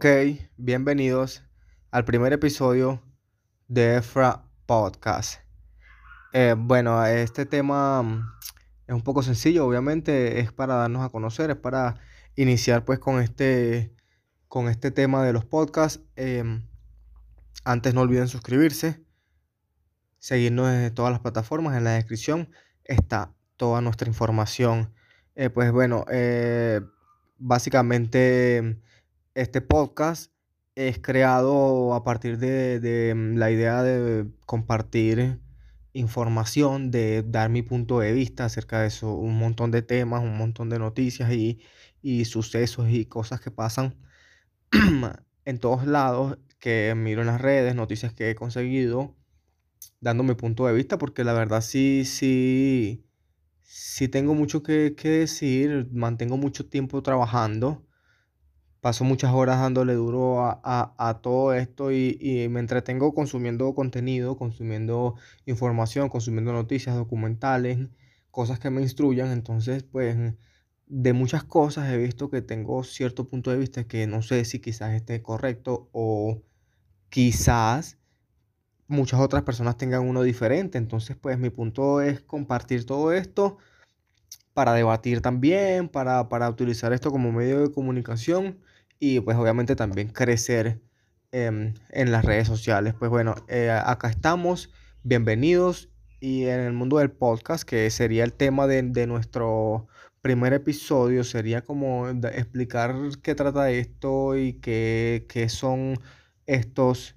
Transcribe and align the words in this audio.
Ok, 0.00 0.06
bienvenidos 0.56 1.42
al 1.90 2.04
primer 2.04 2.32
episodio 2.32 3.02
de 3.66 3.96
EFRA 3.96 4.44
Podcast. 4.64 5.40
Eh, 6.32 6.54
bueno, 6.56 7.04
este 7.04 7.46
tema 7.46 8.04
mm, 8.04 8.22
es 8.86 8.94
un 8.94 9.02
poco 9.02 9.24
sencillo, 9.24 9.66
obviamente 9.66 10.38
es 10.38 10.52
para 10.52 10.76
darnos 10.76 11.04
a 11.04 11.08
conocer, 11.08 11.50
es 11.50 11.56
para 11.56 11.96
iniciar 12.36 12.84
pues 12.84 13.00
con 13.00 13.20
este, 13.20 13.92
con 14.46 14.68
este 14.68 14.92
tema 14.92 15.24
de 15.24 15.32
los 15.32 15.44
podcasts. 15.44 16.00
Em, 16.14 16.62
antes 17.64 17.92
no 17.92 18.02
olviden 18.02 18.28
suscribirse, 18.28 19.02
seguirnos 20.20 20.68
en 20.68 20.94
todas 20.94 21.10
las 21.10 21.22
plataformas, 21.22 21.76
en 21.76 21.82
la 21.82 21.94
descripción 21.94 22.50
está 22.84 23.34
toda 23.56 23.80
nuestra 23.80 24.06
información. 24.06 24.94
Eh, 25.34 25.50
pues 25.50 25.72
bueno, 25.72 26.04
eh, 26.08 26.82
básicamente 27.36 28.80
este 29.34 29.60
podcast 29.60 30.32
es 30.74 30.98
creado 31.00 31.94
a 31.94 32.04
partir 32.04 32.38
de, 32.38 33.12
mm, 33.14 33.36
la 33.36 33.50
idea 33.50 33.82
de 33.82 34.26
compartir 34.46 35.40
información, 35.92 36.90
de 36.90 37.22
dar 37.24 37.50
mi 37.50 37.62
punto 37.62 38.00
de 38.00 38.12
vista 38.12 38.44
acerca 38.44 38.80
de 38.80 38.88
eso, 38.88 39.14
un 39.14 39.38
montón 39.38 39.70
de 39.70 39.82
temas, 39.82 40.22
un 40.22 40.36
montón 40.38 40.70
de 40.70 40.78
noticias 40.78 41.32
y, 41.32 41.60
y 42.02 42.24
sucesos 42.26 42.88
y 42.90 43.06
cosas 43.06 43.40
que 43.40 43.50
pasan 43.50 43.96
en 45.44 45.58
todos 45.58 45.86
lados, 45.86 46.38
que 46.60 46.94
miro 46.96 47.22
en 47.22 47.28
las 47.28 47.40
redes, 47.40 47.74
noticias 47.74 48.12
que 48.14 48.30
he 48.30 48.34
conseguido, 48.34 49.16
dando 50.00 50.24
mi 50.24 50.34
punto 50.34 50.66
de 50.66 50.74
vista, 50.74 50.98
porque 50.98 51.24
la 51.24 51.32
verdad 51.32 51.62
sí, 51.62 52.04
sí, 52.04 53.04
sí 53.62 54.08
tengo 54.08 54.34
mucho 54.34 54.62
que, 54.62 54.94
que 54.96 55.10
decir, 55.10 55.88
mantengo 55.92 56.36
mucho 56.36 56.68
tiempo 56.68 57.02
trabajando 57.02 57.87
paso 58.88 59.04
muchas 59.04 59.34
horas 59.34 59.60
dándole 59.60 59.92
duro 59.92 60.40
a, 60.40 61.20
todo 61.22 61.52
esto 61.52 61.92
y, 61.92 62.48
me 62.50 62.58
entretengo 62.60 63.12
consumiendo 63.12 63.74
contenido, 63.74 64.38
consumiendo 64.38 65.14
información, 65.44 66.08
consumiendo 66.08 66.54
noticias, 66.54 66.96
documentales, 66.96 67.78
cosas 68.30 68.58
que 68.58 68.70
me 68.70 68.80
instruyan. 68.80 69.30
Entonces, 69.30 69.82
pues, 69.82 70.16
de 70.86 71.12
muchas 71.12 71.44
cosas 71.44 71.90
he 71.90 71.98
visto 71.98 72.30
que 72.30 72.40
tengo 72.40 72.82
cierto 72.82 73.28
punto 73.28 73.50
de 73.50 73.58
vista 73.58 73.84
que 73.84 74.06
no 74.06 74.22
sé 74.22 74.46
si 74.46 74.58
quizás 74.58 74.94
esté 74.94 75.20
correcto 75.20 75.90
o 75.92 76.40
quizás 77.10 77.98
muchas 78.86 79.20
otras 79.20 79.42
personas 79.42 79.76
tengan 79.76 80.08
uno 80.08 80.22
diferente. 80.22 80.78
Entonces, 80.78 81.14
pues, 81.14 81.38
mi 81.38 81.50
punto 81.50 82.00
es 82.00 82.22
compartir 82.22 82.86
todo 82.86 83.12
esto 83.12 83.58
para 84.54 84.72
debatir 84.72 85.20
también, 85.20 85.90
para, 85.90 86.30
para 86.30 86.48
utilizar 86.48 86.94
esto 86.94 87.10
como 87.10 87.32
medio 87.32 87.60
de 87.60 87.70
comunicación 87.70 88.58
y 88.98 89.20
pues 89.20 89.36
obviamente 89.36 89.76
también 89.76 90.08
crecer 90.08 90.80
em, 91.32 91.74
en 91.90 92.12
las 92.12 92.24
redes 92.24 92.48
sociales. 92.48 92.94
Pues 92.98 93.10
bueno, 93.10 93.34
eh, 93.48 93.70
acá 93.70 94.08
estamos, 94.08 94.72
bienvenidos 95.02 95.90
y 96.20 96.44
en 96.44 96.60
el 96.60 96.72
mundo 96.72 96.98
del 96.98 97.10
podcast, 97.10 97.64
que 97.64 97.88
sería 97.90 98.24
el 98.24 98.32
tema 98.32 98.66
de, 98.66 99.06
nuestro 99.06 99.86
primer 100.22 100.52
episodio, 100.52 101.22
sería 101.22 101.62
como 101.62 102.08
explicar 102.08 102.94
qué 103.22 103.34
trata 103.34 103.70
esto 103.70 104.36
y 104.36 104.54
qué, 104.54 105.26
qué 105.28 105.48
son 105.48 105.98
estos 106.46 107.16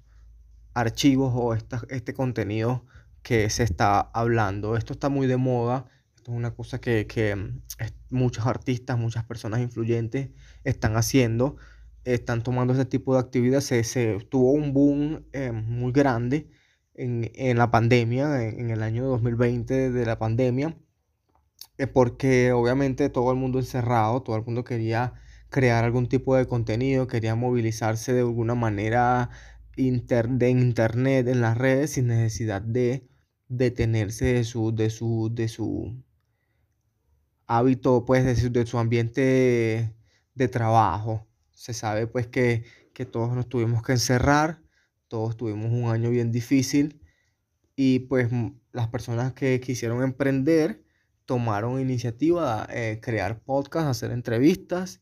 archivos 0.74 1.32
o 1.34 1.54
este 1.54 2.14
contenido 2.14 2.86
que 3.22 3.50
se 3.50 3.64
está 3.64 4.00
hablando. 4.00 4.76
Esto 4.76 4.92
está 4.92 5.08
muy 5.08 5.26
de 5.26 5.36
moda 5.36 5.86
esto 6.22 6.30
es 6.30 6.38
una 6.38 6.54
cosa 6.54 6.80
que, 6.80 7.08
que 7.08 7.34
mm, 7.34 7.62
muchos 8.10 8.46
artistas, 8.46 8.96
muchas 8.96 9.24
personas 9.24 9.60
influyentes 9.60 10.30
están 10.62 10.96
haciendo. 10.96 11.56
Están 12.04 12.44
tomando 12.44 12.74
ese 12.74 12.84
tipo 12.84 13.14
de 13.14 13.20
actividades. 13.20 13.64
Se, 13.64 14.18
tuvo 14.30 14.52
un 14.52 14.72
boom 14.72 15.24
eh, 15.32 15.50
muy 15.50 15.90
grande 15.90 16.48
en, 16.94 17.28
en, 17.34 17.58
la 17.58 17.72
pandemia, 17.72 18.48
en, 18.48 18.70
el 18.70 18.84
año 18.84 19.04
2020 19.06 19.90
de 19.90 20.06
la 20.06 20.18
pandemia, 20.20 20.76
eh, 21.78 21.88
porque 21.88 22.52
obviamente 22.52 23.08
todo 23.08 23.32
el 23.32 23.38
mundo 23.38 23.58
encerrado, 23.58 24.22
todo 24.22 24.36
el 24.36 24.44
mundo 24.44 24.62
quería 24.62 25.14
crear 25.50 25.84
algún 25.84 26.08
tipo 26.08 26.36
de 26.36 26.46
contenido, 26.46 27.08
quería 27.08 27.34
movilizarse 27.34 28.12
de 28.12 28.20
alguna 28.20 28.54
manera 28.54 29.30
inter, 29.76 30.28
de 30.28 30.50
internet, 30.50 31.26
en 31.26 31.40
las 31.40 31.58
redes, 31.58 31.92
sin 31.92 32.06
necesidad 32.08 32.62
de 32.62 33.08
detenerse 33.48 34.26
de 34.34 34.44
su, 34.44 34.74
de 34.74 34.90
su, 34.90 35.30
de 35.32 35.48
su, 35.48 36.02
hábito 37.46 38.04
pues 38.04 38.52
de 38.52 38.66
su, 38.66 38.78
ambiente 38.78 39.94
de, 40.34 40.48
trabajo. 40.48 41.26
Se 41.52 41.74
sabe 41.74 42.06
pues 42.06 42.26
que, 42.26 42.64
todos 43.10 43.34
nos 43.34 43.48
tuvimos 43.48 43.82
que 43.82 43.92
encerrar, 43.92 44.62
todos 45.08 45.36
tuvimos 45.36 45.72
un 45.72 45.90
año 45.90 46.10
bien 46.10 46.30
difícil 46.30 47.00
y 47.74 48.00
pues 48.00 48.28
las 48.72 48.88
personas 48.88 49.32
que 49.32 49.60
quisieron 49.60 50.02
emprender 50.02 50.84
tomaron 51.26 51.80
iniciativa 51.80 52.66
de 52.66 52.92
eh, 52.92 53.00
crear 53.00 53.40
podcasts, 53.40 53.90
hacer 53.90 54.12
entrevistas 54.12 55.00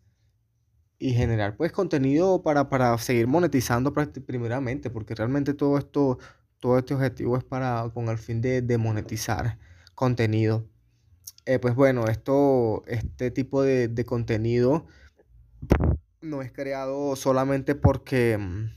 y 0.98 1.12
generar 1.14 1.56
pues 1.56 1.72
contenido 1.72 2.42
para, 2.42 2.68
para 2.68 2.96
seguir 2.98 3.26
monetizando 3.26 3.92
primeramente, 3.92 4.90
porque 4.90 5.14
realmente 5.14 5.54
todo 5.54 5.78
esto, 5.78 6.18
todo 6.58 6.78
este 6.78 6.94
objetivo 6.94 7.36
es 7.36 7.44
para 7.44 7.90
con 7.92 8.08
el 8.08 8.18
fin 8.18 8.40
de, 8.40 8.62
de 8.62 8.78
monetizar 8.78 9.58
contenido. 9.94 10.66
Eh, 11.46 11.58
pues 11.58 11.74
bueno, 11.74 12.06
esto, 12.08 12.84
este 12.86 13.30
tipo 13.30 13.62
de, 13.62 14.04
contenido 14.06 14.86
no 16.20 16.42
es 16.42 16.52
creado 16.52 17.16
solamente 17.16 17.74
porque 17.74 18.36
mm, 18.38 18.70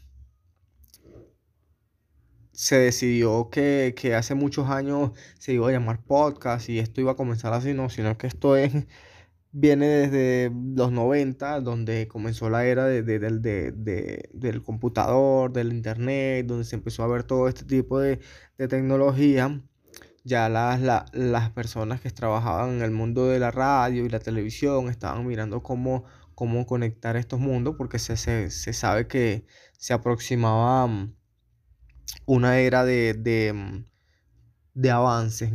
se 2.53 2.78
decidió 2.78 3.50
que, 3.50 3.94
hace 4.18 4.35
muchos 4.35 4.69
años 4.69 5.12
se 5.40 5.53
iba 5.53 5.68
a 5.68 5.72
llamar 5.72 6.03
podcast 6.03 6.69
y 6.69 6.79
esto 6.79 7.01
iba 7.01 7.12
a 7.13 7.16
comenzar 7.16 7.53
así, 7.53 7.74
no, 7.74 7.90
sino 7.90 8.18
que 8.18 8.28
esto 8.28 8.56
es, 8.56 8.74
viene 9.51 9.88
desde 9.88 10.51
los 10.75 10.91
90, 10.91 11.62
donde 11.62 12.07
comenzó 12.07 12.50
la 12.50 12.66
era 12.66 12.85
de, 12.85 13.03
del 13.03 14.63
computador, 14.63 15.51
del 15.53 15.74
internet, 15.74 16.45
donde 16.47 16.66
se 16.66 16.75
empezó 16.75 17.03
a 17.03 17.07
ver 17.07 17.24
todo 17.24 17.47
este 17.47 17.66
tipo 17.66 18.00
de, 18.00 18.19
tecnología 18.57 19.62
ya 20.23 20.50
las, 20.50 20.79
las 21.13 21.50
personas 21.51 22.01
que 22.01 22.09
trabajaban 22.11 22.78
en 22.78 22.81
el 22.81 22.91
mundo 22.91 23.28
de 23.28 23.39
la 23.39 23.51
radio 23.51 24.06
y 24.06 24.09
la 24.09 24.19
televisión 24.19 24.89
estaban 24.89 25.25
mirando 25.25 25.61
cómo, 25.63 26.06
cómo 26.35 26.66
conectar 26.66 27.17
estos 27.17 27.39
mundos 27.39 27.75
porque 27.78 28.00
se, 28.00 28.50
sabe 28.50 29.07
que 29.07 29.45
se 29.78 29.94
aproximaba 29.94 30.88
mm, 30.88 31.16
una 32.25 32.59
era 32.59 32.85
de, 32.85 33.13
de, 33.13 33.53
mm, 33.53 33.85
de 34.75 34.91
avances. 34.91 35.51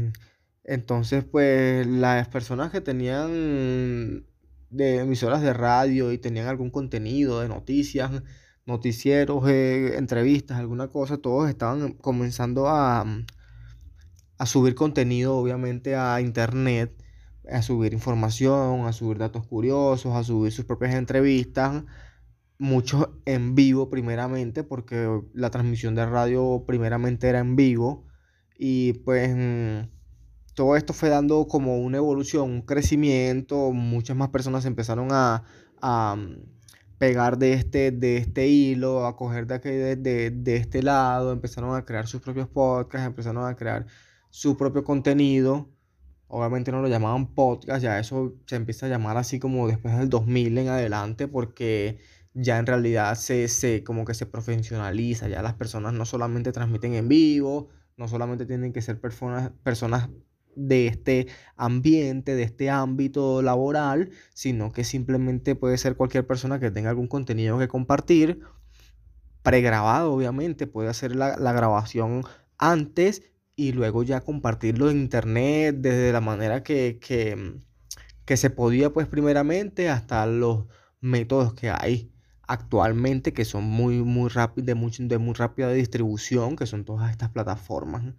Entonces, 0.64 1.24
pues 1.24 1.86
las 1.86 2.28
personas 2.28 2.70
que 2.70 2.80
tenían 2.82 4.26
de 4.70 4.98
emisoras 4.98 5.42
de 5.42 5.52
radio 5.54 6.12
y 6.12 6.18
tenían 6.18 6.46
algún 6.46 6.70
contenido 6.70 7.40
de 7.40 7.48
noticias, 7.48 8.10
noticieros, 8.66 9.48
eh, 9.48 9.96
entrevistas, 9.96 10.58
alguna 10.58 10.88
cosa, 10.88 11.16
todos 11.18 11.48
estaban 11.48 11.94
comenzando 11.94 12.68
a, 12.68 13.04
mm, 13.04 13.26
a 14.38 14.46
subir 14.46 14.74
contenido, 14.74 15.36
obviamente, 15.36 15.96
a 15.96 16.20
internet, 16.20 16.92
a 17.50 17.62
subir 17.62 17.92
información, 17.92 18.86
a 18.86 18.92
subir 18.92 19.18
datos 19.18 19.46
curiosos, 19.46 20.14
a 20.14 20.22
subir 20.22 20.52
sus 20.52 20.64
propias 20.64 20.94
entrevistas, 20.94 21.84
muchos 22.58 23.08
en 23.24 23.54
vivo 23.54 23.90
primeramente, 23.90 24.62
porque 24.64 25.22
la 25.34 25.50
transmisión 25.50 25.94
de 25.94 26.06
radio 26.06 26.64
primeramente 26.66 27.28
era 27.28 27.40
en 27.40 27.56
vivo, 27.56 28.06
y 28.58 28.94
pues 29.04 29.30
todo 30.54 30.76
esto 30.76 30.92
fue 30.92 31.08
dando 31.08 31.46
como 31.48 31.78
una 31.78 31.98
evolución, 31.98 32.50
un 32.50 32.62
crecimiento, 32.62 33.72
muchas 33.72 34.16
más 34.16 34.30
personas 34.30 34.64
empezaron 34.64 35.08
a, 35.12 35.44
mm, 36.16 36.58
pegar 36.98 37.38
de 37.38 37.52
este, 37.52 37.92
de 37.92 38.16
este 38.18 38.48
hilo, 38.48 39.06
a 39.06 39.16
coger 39.16 39.46
de, 39.46 39.96
de 39.96 40.56
este 40.56 40.82
lado, 40.82 41.32
empezaron 41.32 41.76
a 41.76 41.84
crear 41.84 42.08
sus 42.08 42.20
propios 42.20 42.48
podcasts, 42.48 43.06
empezaron 43.06 43.46
a 43.46 43.54
crear 43.56 43.86
su 44.30 44.56
propio 44.56 44.84
contenido. 44.84 45.68
Obviamente 46.28 46.72
no 46.72 46.82
lo 46.82 46.88
llamaban 46.88 47.34
podcast, 47.34 47.82
ya 47.82 47.98
eso 47.98 48.34
se 48.46 48.56
empieza 48.56 48.86
a 48.86 48.88
llamar 48.90 49.16
así 49.16 49.38
como 49.38 49.66
después 49.66 49.96
del 49.96 50.10
2000 50.10 50.58
en 50.58 50.68
adelante, 50.68 51.26
porque 51.26 51.98
ya 52.34 52.58
en 52.58 52.66
realidad 52.66 53.14
se, 53.16 53.48
se 53.48 53.82
como 53.82 54.04
que 54.04 54.14
se 54.14 54.26
profesionaliza, 54.26 55.28
ya 55.28 55.42
las 55.42 55.54
personas 55.54 55.94
no 55.94 56.04
solamente 56.04 56.52
transmiten 56.52 56.94
en 56.94 57.08
vivo, 57.08 57.68
no 57.96 58.08
solamente 58.08 58.46
tienen 58.46 58.72
que 58.72 58.82
ser 58.82 59.00
personas, 59.00 59.50
personas 59.62 60.10
de 60.54 60.86
este 60.86 61.28
ambiente, 61.56 62.34
de 62.34 62.42
este 62.42 62.68
ámbito 62.70 63.42
laboral, 63.42 64.10
sino 64.34 64.72
que 64.72 64.84
simplemente 64.84 65.54
puede 65.54 65.78
ser 65.78 65.96
cualquier 65.96 66.26
persona 66.26 66.60
que 66.60 66.70
tenga 66.70 66.90
algún 66.90 67.08
contenido 67.08 67.58
que 67.58 67.68
compartir, 67.68 68.40
pregrabado 69.42 70.12
obviamente, 70.12 70.66
puede 70.66 70.88
hacer 70.88 71.16
la, 71.16 71.36
la 71.36 71.52
grabación 71.52 72.22
antes 72.58 73.22
y 73.58 73.72
luego 73.72 74.04
ya 74.04 74.20
compartirlo 74.20 74.88
en 74.88 74.98
internet 74.98 75.74
desde 75.80 76.12
la 76.12 76.20
manera 76.20 76.62
que, 76.62 77.00
que, 77.00 78.36
se 78.36 78.50
podía 78.50 78.92
pues 78.92 79.08
primeramente 79.08 79.88
hasta 79.88 80.26
los 80.26 80.66
métodos 81.00 81.54
que 81.54 81.68
hay 81.68 82.12
actualmente 82.46 83.32
que 83.32 83.44
son 83.44 83.64
muy, 83.64 83.96
muy 84.04 84.28
rápidas, 84.28 84.66
de, 84.66 84.74
muy, 84.76 84.92
de 84.96 85.18
muy 85.18 85.34
rápida 85.34 85.72
distribución, 85.72 86.54
que 86.54 86.66
son 86.66 86.84
todas 86.84 87.10
estas 87.10 87.30
plataformas. 87.30 88.14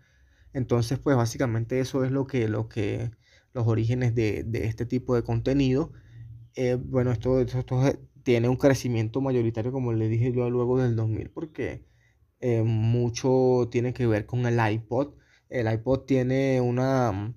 Entonces, 0.51 0.99
pues 0.99 1.15
básicamente 1.15 1.79
eso 1.79 2.03
es 2.03 2.11
lo 2.11 2.27
que, 2.27 2.49
lo 2.49 2.67
que 2.67 3.11
los 3.53 3.65
orígenes 3.65 4.13
de, 4.15 4.45
este 4.53 4.85
tipo 4.85 5.15
de 5.15 5.23
contenido. 5.23 5.93
Eh, 6.55 6.75
bueno, 6.75 7.11
esto, 7.13 7.39
esto, 7.39 7.81
tiene 8.23 8.49
un 8.49 8.57
crecimiento 8.57 9.21
mayoritario, 9.21 9.71
como 9.71 9.93
le 9.93 10.09
dije 10.09 10.33
yo, 10.33 10.49
luego 10.49 10.81
del 10.81 10.97
2000, 10.97 11.29
porque 11.29 11.85
eh, 12.41 12.61
mucho 12.63 13.69
tiene 13.71 13.93
que 13.93 14.05
ver 14.05 14.25
con 14.25 14.45
el 14.45 14.59
iPod. 14.73 15.18
El 15.49 15.71
iPod 15.71 16.05
tiene 16.05 16.61
una, 16.61 17.33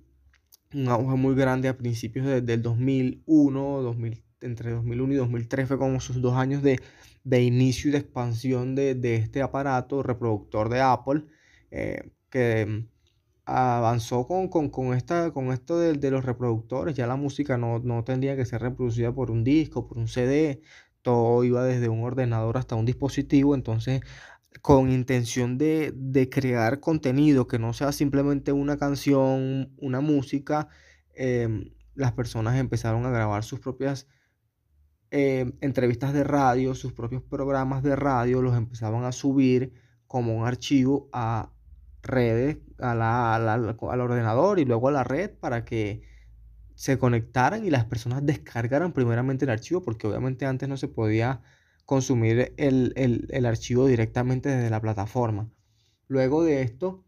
un 0.75 0.89
auge 0.89 1.17
muy 1.17 1.35
grande 1.35 1.69
a 1.69 1.77
principios 1.77 2.27
del 2.45 2.63
2001, 2.63 3.83
2000, 3.83 4.23
entre 4.43 4.71
2001 4.73 5.13
y 5.13 5.17
2003 5.17 5.69
fue 5.69 5.79
como 5.79 6.01
sus 6.01 6.21
dos 6.21 6.35
años 6.35 6.63
de, 6.63 6.79
inicio 7.43 7.89
y 7.89 7.93
de 7.93 7.99
expansión 7.99 8.75
de, 8.75 9.17
este 9.17 9.43
aparato 9.43 10.03
reproductor 10.03 10.69
de 10.69 10.81
Apple, 10.81 11.25
eh, 11.71 12.11
que 12.31 12.67
mm, 12.67 12.89
avanzó 13.47 14.27
con, 14.27 14.95
esta, 14.95 15.33
con 15.33 15.53
esto 15.53 15.79
de, 15.79 16.11
los 16.11 16.25
reproductores, 16.25 16.95
ya 16.97 17.07
la 17.07 17.17
música 17.17 17.57
no, 17.59 17.79
no 17.81 18.05
tendría 18.05 18.37
que 18.37 18.45
ser 18.45 18.63
reproducida 18.63 19.13
por 19.13 19.31
un 19.31 19.45
disco, 19.45 19.87
por 19.87 19.99
un 19.99 20.09
CD, 20.09 20.63
todo 21.03 21.43
iba 21.45 21.65
desde 21.65 21.89
un 21.89 22.05
ordenador 22.05 22.57
hasta 22.57 22.77
un 22.77 22.87
dispositivo, 22.87 23.55
entonces 23.55 24.03
con 24.61 24.91
intención 24.91 25.59
de, 25.59 26.29
crear 26.31 26.81
contenido 26.81 27.47
que 27.47 27.59
no 27.59 27.73
sea 27.73 27.93
simplemente 27.93 28.53
una 28.53 28.77
canción, 28.77 29.73
una 29.79 30.01
música, 30.01 30.69
em, 31.15 31.73
las 31.95 32.13
personas 32.13 32.59
empezaron 32.59 33.05
a 33.07 33.11
grabar 33.11 33.45
sus 33.45 33.61
propias 33.61 34.07
em, 35.11 35.53
entrevistas 35.61 36.13
de 36.15 36.25
radio, 36.25 36.75
sus 36.75 36.93
propios 36.93 37.23
programas 37.23 37.83
de 37.83 37.97
radio, 37.97 38.41
los 38.43 38.57
empezaban 38.57 39.05
a 39.05 39.13
subir 39.13 39.73
como 40.07 40.35
un 40.37 40.47
archivo 40.47 41.09
a 41.13 41.53
redes, 42.03 42.59
a 42.79 42.95
la, 42.95 43.35
al 43.35 44.01
ordenador 44.01 44.59
y 44.59 44.65
luego 44.65 44.89
a 44.89 44.93
la 44.93 45.05
red 45.05 45.31
para 45.31 45.65
que 45.65 46.03
se 46.75 46.99
conectaran 46.99 47.65
y 47.65 47.71
las 47.71 47.85
personas 47.85 48.25
descargaran 48.25 48.93
primeramente 48.93 49.45
el 49.45 49.51
archivo, 49.51 49.83
porque 49.83 50.07
obviamente 50.07 50.47
antes 50.47 50.69
no 50.69 50.77
se 50.77 50.89
podía 50.89 51.43
consumir 51.93 52.55
el, 52.57 53.45
archivo 53.45 53.87
directamente 53.87 54.49
desde 54.49 54.71
la 54.71 54.81
plataforma. 54.81 55.51
Luego 56.09 56.43
de 56.43 56.63
esto, 56.63 57.05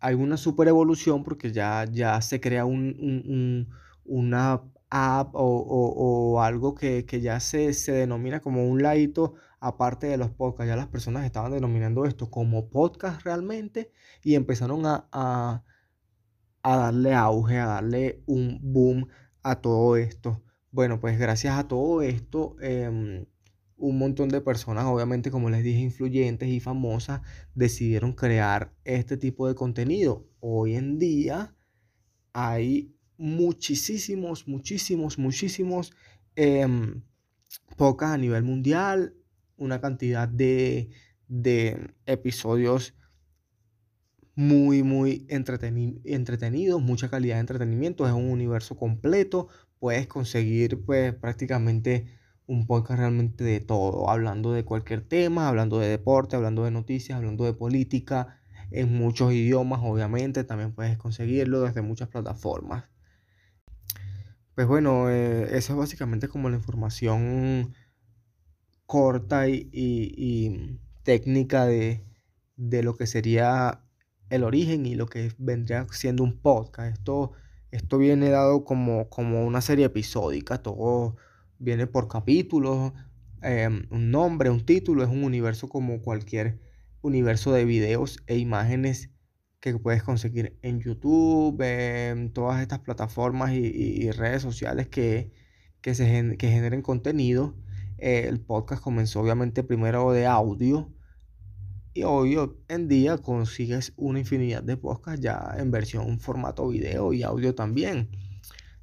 hay 0.00 0.14
una 0.14 0.38
super 0.38 0.66
evolución 0.66 1.24
porque 1.24 1.52
ya, 1.52 1.84
ya 1.84 2.18
se 2.22 2.40
crea 2.40 2.64
un, 2.64 3.68
una 4.06 4.62
app 4.88 5.30
o, 5.34 6.40
algo 6.40 6.74
que, 6.74 7.04
ya 7.20 7.38
se, 7.38 7.74
denomina 7.92 8.40
como 8.40 8.66
un 8.66 8.82
ladito 8.82 9.34
aparte 9.60 10.06
de 10.06 10.16
los 10.16 10.30
podcasts. 10.30 10.70
Ya 10.70 10.76
las 10.76 10.88
personas 10.88 11.26
estaban 11.26 11.52
denominando 11.52 12.06
esto 12.06 12.30
como 12.30 12.70
podcast 12.70 13.20
realmente 13.24 13.92
y 14.22 14.36
empezaron 14.36 14.86
a, 14.86 15.06
a, 15.12 15.62
darle 16.62 17.12
auge, 17.12 17.58
a 17.58 17.66
darle 17.66 18.22
un 18.24 18.58
boom 18.62 19.06
a 19.42 19.56
todo 19.56 19.98
esto. 19.98 20.42
Bueno, 20.70 20.98
pues 20.98 21.18
gracias 21.18 21.58
a 21.58 21.68
todo 21.68 22.00
esto, 22.00 22.56
em, 22.62 23.26
un 23.78 23.98
montón 23.98 24.28
de 24.28 24.40
personas, 24.40 24.84
obviamente 24.84 25.30
como 25.30 25.50
les 25.50 25.62
dije, 25.62 25.78
influyentes 25.78 26.48
y 26.48 26.60
famosas, 26.60 27.22
decidieron 27.54 28.12
crear 28.12 28.74
este 28.84 29.16
tipo 29.16 29.46
de 29.48 29.54
contenido. 29.54 30.28
Hoy 30.40 30.74
en 30.74 30.98
día 30.98 31.54
hay 32.32 32.94
muchísimos, 33.16 34.46
muchísimos, 34.46 35.18
muchísimos 35.18 35.92
eh, 36.36 36.66
podcasts 37.76 38.14
a 38.14 38.18
nivel 38.18 38.42
mundial, 38.42 39.14
una 39.56 39.80
cantidad 39.80 40.28
de, 40.28 40.90
de 41.28 41.94
episodios 42.06 42.94
muy, 44.34 44.84
muy 44.84 45.26
entretenidos, 45.28 46.80
mucha 46.80 47.08
calidad 47.10 47.36
de 47.36 47.40
entretenimiento, 47.40 48.06
es 48.06 48.12
un 48.12 48.30
universo 48.30 48.76
completo, 48.76 49.48
puedes 49.80 50.06
conseguir 50.06 50.84
pues 50.84 51.12
prácticamente 51.14 52.06
un 52.48 52.66
podcast 52.66 52.98
realmente 52.98 53.44
de 53.44 53.60
todo, 53.60 54.08
hablando 54.08 54.52
de 54.52 54.64
cualquier 54.64 55.02
tema, 55.02 55.48
hablando 55.48 55.78
de 55.78 55.88
deporte, 55.88 56.34
hablando 56.34 56.64
de 56.64 56.70
noticias, 56.70 57.16
hablando 57.16 57.44
de 57.44 57.52
política, 57.52 58.40
en 58.70 58.96
muchos 58.96 59.32
idiomas, 59.34 59.80
obviamente, 59.82 60.44
también 60.44 60.72
puedes 60.72 60.96
conseguirlo 60.96 61.60
desde 61.60 61.82
muchas 61.82 62.08
plataformas. 62.08 62.84
Pues 64.54 64.66
bueno, 64.66 65.10
eh, 65.10 65.56
eso 65.56 65.74
es 65.74 65.78
básicamente 65.78 66.26
como 66.28 66.48
la 66.48 66.56
información 66.56 67.74
corta 68.86 69.46
y, 69.48 70.80
técnica 71.02 71.66
de, 71.66 72.02
lo 72.56 72.96
que 72.96 73.06
sería 73.06 73.84
el 74.30 74.42
origen 74.42 74.86
y 74.86 74.94
lo 74.94 75.06
que 75.06 75.32
vendría 75.36 75.86
siendo 75.90 76.24
un 76.24 76.38
podcast. 76.38 76.94
Esto, 76.96 77.32
esto 77.70 77.98
viene 77.98 78.30
dado 78.30 78.64
como, 78.64 79.10
como 79.10 79.44
una 79.44 79.60
serie 79.60 79.84
episódica, 79.84 80.62
todo 80.62 81.16
viene 81.58 81.86
por 81.86 82.08
capítulos, 82.08 82.92
em, 83.42 83.86
un 83.90 84.10
nombre, 84.10 84.50
un 84.50 84.64
título, 84.64 85.02
es 85.04 85.10
un 85.10 85.24
universo 85.24 85.68
como 85.68 86.02
cualquier 86.02 86.60
universo 87.02 87.52
de 87.52 87.64
videos 87.64 88.18
e 88.26 88.38
imágenes 88.38 89.10
que 89.60 89.76
puedes 89.78 90.02
conseguir 90.02 90.58
en 90.62 90.80
YouTube, 90.80 91.60
en 91.60 92.32
todas 92.32 92.60
estas 92.62 92.80
plataformas 92.80 93.52
y, 93.52 94.10
redes 94.12 94.42
sociales 94.42 94.88
que, 94.88 95.32
que, 95.80 95.94
se, 95.94 96.36
que 96.38 96.48
generen 96.48 96.82
contenido. 96.82 97.56
Eh, 97.98 98.26
el 98.28 98.40
podcast 98.40 98.82
comenzó 98.82 99.20
obviamente 99.20 99.64
primero 99.64 100.12
de 100.12 100.26
audio 100.26 100.92
y 101.94 102.04
hoy 102.04 102.38
en 102.68 102.86
día 102.86 103.18
consigues 103.18 103.92
una 103.96 104.20
infinidad 104.20 104.62
de 104.62 104.76
podcasts 104.76 105.20
ya 105.20 105.54
en 105.58 105.72
versión 105.72 106.20
formato 106.20 106.68
video 106.68 107.12
y 107.12 107.24
audio 107.24 107.56
también 107.56 108.08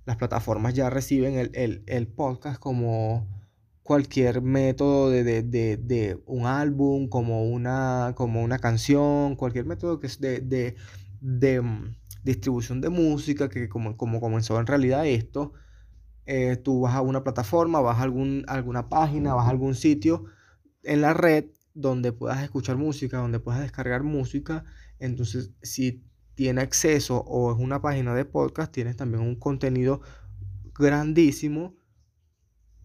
las 0.06 0.18
plataformas 0.18 0.74
ya 0.74 0.90
reciben 0.90 1.52
el, 1.54 2.07
podcast 2.07 2.60
como 2.60 3.28
cualquier 3.84 4.42
método 4.42 5.10
de, 5.10 6.22
un 6.25 6.46
álbum, 6.46 7.07
como 7.10 7.44
una, 7.46 8.13
como 8.16 8.44
una 8.44 8.60
canción, 8.60 9.36
cualquier 9.36 9.66
método 9.66 10.00
que 10.00 10.07
es 10.07 10.19
de, 10.22 10.75
mm, 11.22 11.96
distribución 12.24 12.81
de 12.81 12.90
música, 12.90 13.50
que 13.50 13.68
como, 13.68 13.98
como 13.98 14.19
comenzó 14.19 14.60
en 14.60 14.68
realidad 14.68 15.06
esto, 15.06 15.54
eh, 16.28 16.56
tú 16.57 16.81
vas 16.81 16.96
a 16.96 17.02
una 17.02 17.24
plataforma, 17.24 17.81
vas 17.81 18.00
a 18.00 18.04
algún, 18.04 18.46
alguna 18.48 18.90
página, 18.90 19.33
vas 19.33 19.47
a 19.47 19.52
algún 19.52 19.76
sitio 19.76 20.26
en 20.83 21.02
la 21.02 21.14
red 21.14 21.45
donde 21.74 22.14
puedas 22.14 22.42
escuchar 22.44 22.78
música, 22.78 23.18
donde 23.18 23.40
puedas 23.40 23.62
descargar 23.62 24.04
música. 24.04 24.64
Entonces, 24.97 25.52
si 25.62 26.05
tiene 26.35 26.61
acceso 26.61 27.18
o 27.27 27.51
es 27.51 27.57
una 27.59 27.81
página 27.81 28.13
de 28.13 28.25
podcast, 28.25 28.71
tienes 28.71 28.95
también 28.97 29.23
un 29.23 29.35
contenido 29.35 30.01
grandísimo 30.77 31.75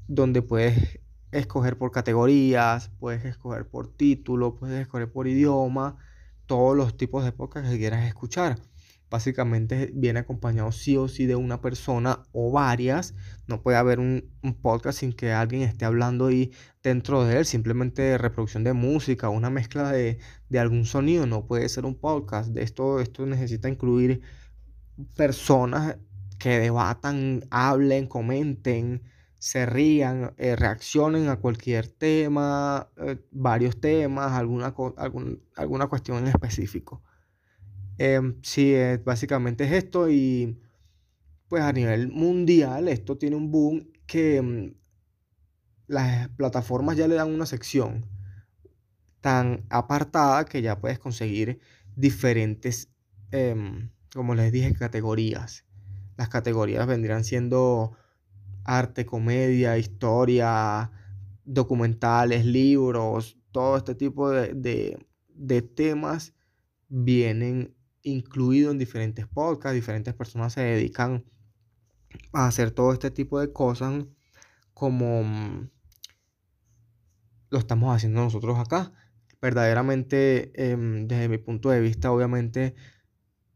donde 0.09 0.43
puedes 0.43 1.01
escoger 1.33 1.79
por 1.79 1.91
categorías, 1.91 2.91
puedes 2.99 3.25
escoger 3.25 3.69
por 3.69 3.93
título, 3.93 4.55
puedes 4.55 4.81
escoger 4.81 5.11
por 5.13 5.29
idioma, 5.29 5.99
todos 6.47 6.77
los 6.77 6.97
tipos 6.97 7.25
de 7.25 7.33
podcast 7.33 7.69
que 7.71 7.79
quieras 7.79 8.07
escuchar. 8.07 8.59
Básicamente 9.11 9.91
viene 9.93 10.21
acompañado 10.21 10.71
sí 10.71 10.97
o 10.97 11.09
sí 11.09 11.27
de 11.27 11.35
una 11.35 11.61
persona 11.61 12.23
o 12.31 12.53
varias. 12.53 13.15
No 13.49 13.61
puede 13.61 13.77
haber 13.77 13.99
un, 13.99 14.31
podcast 14.63 15.01
sin 15.01 15.13
que 15.13 15.33
alguien 15.33 15.63
esté 15.63 15.85
hablando 15.85 16.27
ahí 16.27 16.53
dentro 16.83 17.25
de 17.25 17.39
él. 17.39 17.45
Simplemente 17.45 18.17
reproducción 18.19 18.63
de 18.63 18.73
música, 18.73 19.29
una 19.29 19.51
mezcla 19.51 19.91
de, 19.91 20.19
algún 20.57 20.85
sonido. 20.85 21.27
No 21.27 21.45
puede 21.47 21.69
ser 21.69 21.87
un 21.87 21.97
podcast. 21.97 22.51
De 22.51 22.63
esto, 22.63 23.01
esto 23.01 23.27
necesita 23.27 23.69
incluir 23.69 24.21
personas 25.17 25.97
que 26.39 26.61
debatan, 26.61 27.45
hablen, 27.51 28.07
comenten, 28.07 29.03
se 29.41 29.67
rían, 29.67 30.35
eh, 30.39 30.55
reaccionen 30.55 31.29
a 31.29 31.37
cualquier 31.41 31.89
tema, 31.89 32.89
eh, 32.97 33.19
varios 33.33 33.81
temas, 33.81 34.33
alguna, 34.33 34.73
alguna 35.57 35.87
cuestión 35.89 36.19
en 36.19 36.29
específico. 36.29 37.03
Em, 38.03 38.37
sí, 38.43 38.73
básicamente 39.05 39.65
es 39.65 39.73
esto 39.73 40.09
y 40.09 40.59
pues 41.49 41.63
a 41.63 41.71
nivel 41.71 42.09
mundial 42.11 42.89
esto 42.89 43.19
tiene 43.19 43.37
un 43.37 43.51
boom 43.51 43.93
que 44.07 44.41
mm, 44.41 44.75
las 45.87 46.31
plataformas 46.31 46.97
ya 46.97 47.07
le 47.09 47.17
dan 47.17 47.31
una 47.31 47.45
sección 47.45 48.07
tan 49.21 49.67
apartada 49.69 50.47
que 50.47 50.63
ya 50.63 50.81
puedes 50.81 50.99
conseguir 50.99 51.61
diferentes, 51.95 52.91
em, 53.33 53.91
como 54.15 54.35
les 54.35 54.51
dije, 54.51 54.73
categorías. 54.73 55.67
Las 56.17 56.31
categorías 56.31 56.87
vendrían 56.87 57.23
siendo 57.23 57.99
arte, 58.65 59.05
comedia, 59.05 59.77
historia, 59.77 60.91
documentales, 61.45 62.47
libros, 62.47 63.37
todo 63.53 63.77
este 63.77 63.95
tipo 63.95 64.31
de, 64.31 65.07
de 65.35 65.63
temas 65.63 66.33
vienen 66.89 67.75
incluido 68.03 68.71
en 68.71 68.79
diferentes 68.79 69.27
podcasts, 69.27 69.75
diferentes 69.75 70.15
personas 70.15 70.53
se 70.53 70.63
dedican 70.63 71.25
a 72.33 72.47
hacer 72.47 72.71
todo 72.71 72.93
este 72.93 73.11
tipo 73.11 73.41
de 73.41 73.53
cosas 73.53 74.07
como, 74.75 75.69
lo 77.51 77.59
estamos 77.59 77.95
haciendo 77.95 78.23
nosotros 78.23 78.59
acá. 78.59 78.93
Verdaderamente, 79.43 80.53
em, 80.55 81.07
desde 81.07 81.29
mi 81.29 81.39
punto 81.39 81.71
de 81.71 81.81
vista, 81.81 82.13
obviamente, 82.13 82.75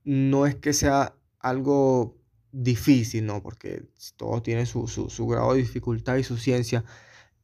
no 0.04 0.46
es 0.46 0.54
que 0.56 0.72
sea 0.72 1.16
algo 1.40 2.18
difícil, 2.52 3.26
¿no? 3.26 3.42
Porque 3.42 3.88
todo 4.16 4.42
tiene 4.42 4.66
su, 4.66 4.86
grado 5.26 5.54
de 5.54 5.60
dificultad 5.60 6.16
y 6.16 6.24
su 6.24 6.36
ciencia. 6.36 6.84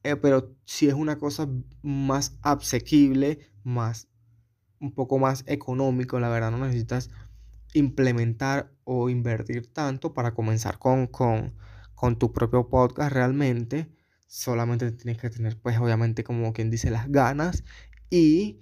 Eh, 0.02 0.16
pero 0.16 0.54
si 0.64 0.88
es 0.88 0.94
una 0.94 1.18
cosa 1.18 1.48
más 1.82 2.38
asequible, 2.42 3.38
más, 3.64 4.08
un 4.80 4.92
poco 4.92 5.18
más 5.18 5.44
económico, 5.46 6.18
la 6.18 6.28
verdad 6.28 6.50
no 6.50 6.58
necesitas 6.58 7.10
implementar 7.74 8.72
o 8.84 9.10
invertir 9.10 9.72
tanto 9.72 10.12
para 10.14 10.34
comenzar 10.34 10.78
con, 10.78 11.06
con, 11.06 11.54
con 11.94 12.18
tu 12.18 12.32
propio 12.32 12.68
podcast 12.68 13.12
realmente. 13.12 13.88
Solamente 14.26 14.90
tienes 14.92 15.18
que 15.18 15.30
tener, 15.30 15.58
pues 15.60 15.78
obviamente, 15.78 16.24
como 16.24 16.52
quien 16.52 16.70
dice, 16.70 16.90
las 16.90 17.10
ganas 17.10 17.64
y 18.08 18.60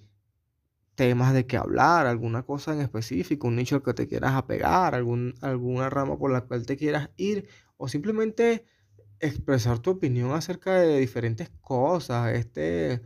temas 0.95 1.33
de 1.33 1.47
que 1.47 1.57
hablar, 1.57 2.07
alguna 2.07 2.43
cosa 2.43 2.73
en 2.75 2.81
específico, 2.81 3.47
un 3.47 3.57
nicho 3.57 3.77
al 3.77 3.83
que 3.83 3.95
te 3.95 4.09
quieras 4.09 4.33
apegar, 4.35 4.95
algún, 4.95 5.35
alguna 5.41 5.89
rama 5.89 6.19
por 6.19 6.33
la 6.33 6.43
cual 6.43 6.67
te 6.67 6.77
quieras 6.77 7.11
ir 7.17 7.49
o 7.77 7.89
simplemente 7.89 8.67
expresar 9.21 9.79
tu 9.79 9.91
opinión 9.91 10.33
acerca 10.33 10.75
de 10.75 10.99
diferentes 10.99 11.51
cosas. 11.61 12.35
Este, 12.35 13.01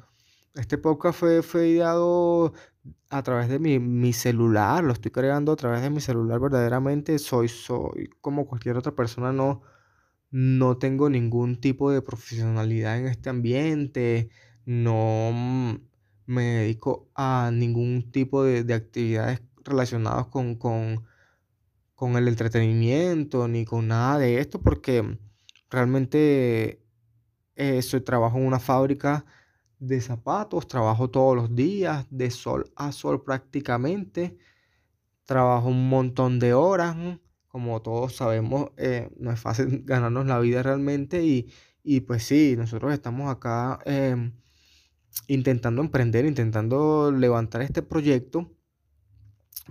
este 0.54 0.78
podcast 0.78 1.18
fue, 1.18 1.42
fue 1.42 1.68
ideado 1.68 2.54
a 3.10 3.22
través 3.22 3.48
de 3.48 3.58
mi, 3.58 4.12
celular, 4.12 4.82
lo 4.84 4.92
estoy 4.92 5.10
creando 5.10 5.52
a 5.52 5.56
través 5.56 5.82
de 5.82 5.90
mi 5.90 6.00
celular 6.00 6.40
verdaderamente. 6.40 7.18
Soy, 7.18 7.48
soy 7.48 8.10
como 8.20 8.46
cualquier 8.46 8.76
otra 8.76 8.92
persona, 8.94 9.32
no, 9.32 9.62
no 10.30 10.78
tengo 10.78 11.10
ningún 11.10 11.60
tipo 11.60 11.90
de 11.90 12.02
profesionalidad 12.02 12.98
en 12.98 13.06
este 13.06 13.30
ambiente, 13.30 14.30
no 14.64 15.30
mm, 15.32 15.74
me 16.26 16.42
dedico 16.42 17.10
a 17.14 17.50
ningún 17.52 18.10
tipo 18.10 18.44
de, 18.44 18.72
actividades 18.74 19.42
relacionadas 19.64 20.26
con, 20.26 20.56
con, 20.56 21.04
con 21.94 22.16
el 22.16 22.28
entretenimiento 22.28 23.48
ni 23.48 23.64
con 23.64 23.88
nada 23.88 24.18
de 24.18 24.40
esto 24.40 24.60
porque 24.60 25.18
realmente 25.70 26.82
eh, 27.56 27.82
soy, 27.82 28.00
trabajo 28.00 28.38
en 28.38 28.46
una 28.46 28.58
fábrica 28.58 29.24
de 29.82 30.00
zapatos, 30.00 30.68
trabajo 30.68 31.10
todos 31.10 31.34
los 31.34 31.56
días, 31.56 32.06
de 32.08 32.30
sol 32.30 32.70
a 32.76 32.92
sol 32.92 33.24
prácticamente, 33.24 34.38
trabajo 35.24 35.68
un 35.68 35.88
montón 35.88 36.38
de 36.38 36.54
horas, 36.54 36.96
como 37.48 37.82
todos 37.82 38.14
sabemos, 38.14 38.70
eh, 38.76 39.10
no 39.18 39.32
es 39.32 39.40
fácil 39.40 39.82
ganarnos 39.84 40.26
la 40.26 40.38
vida 40.38 40.62
realmente 40.62 41.24
y, 41.24 42.00
pues 42.02 42.22
sí, 42.22 42.54
nosotros 42.56 42.92
estamos 42.92 43.28
acá 43.28 43.80
em, 43.84 44.32
intentando 45.26 45.82
emprender, 45.82 46.26
intentando 46.26 47.10
levantar 47.10 47.62
este 47.62 47.82
proyecto 47.82 48.52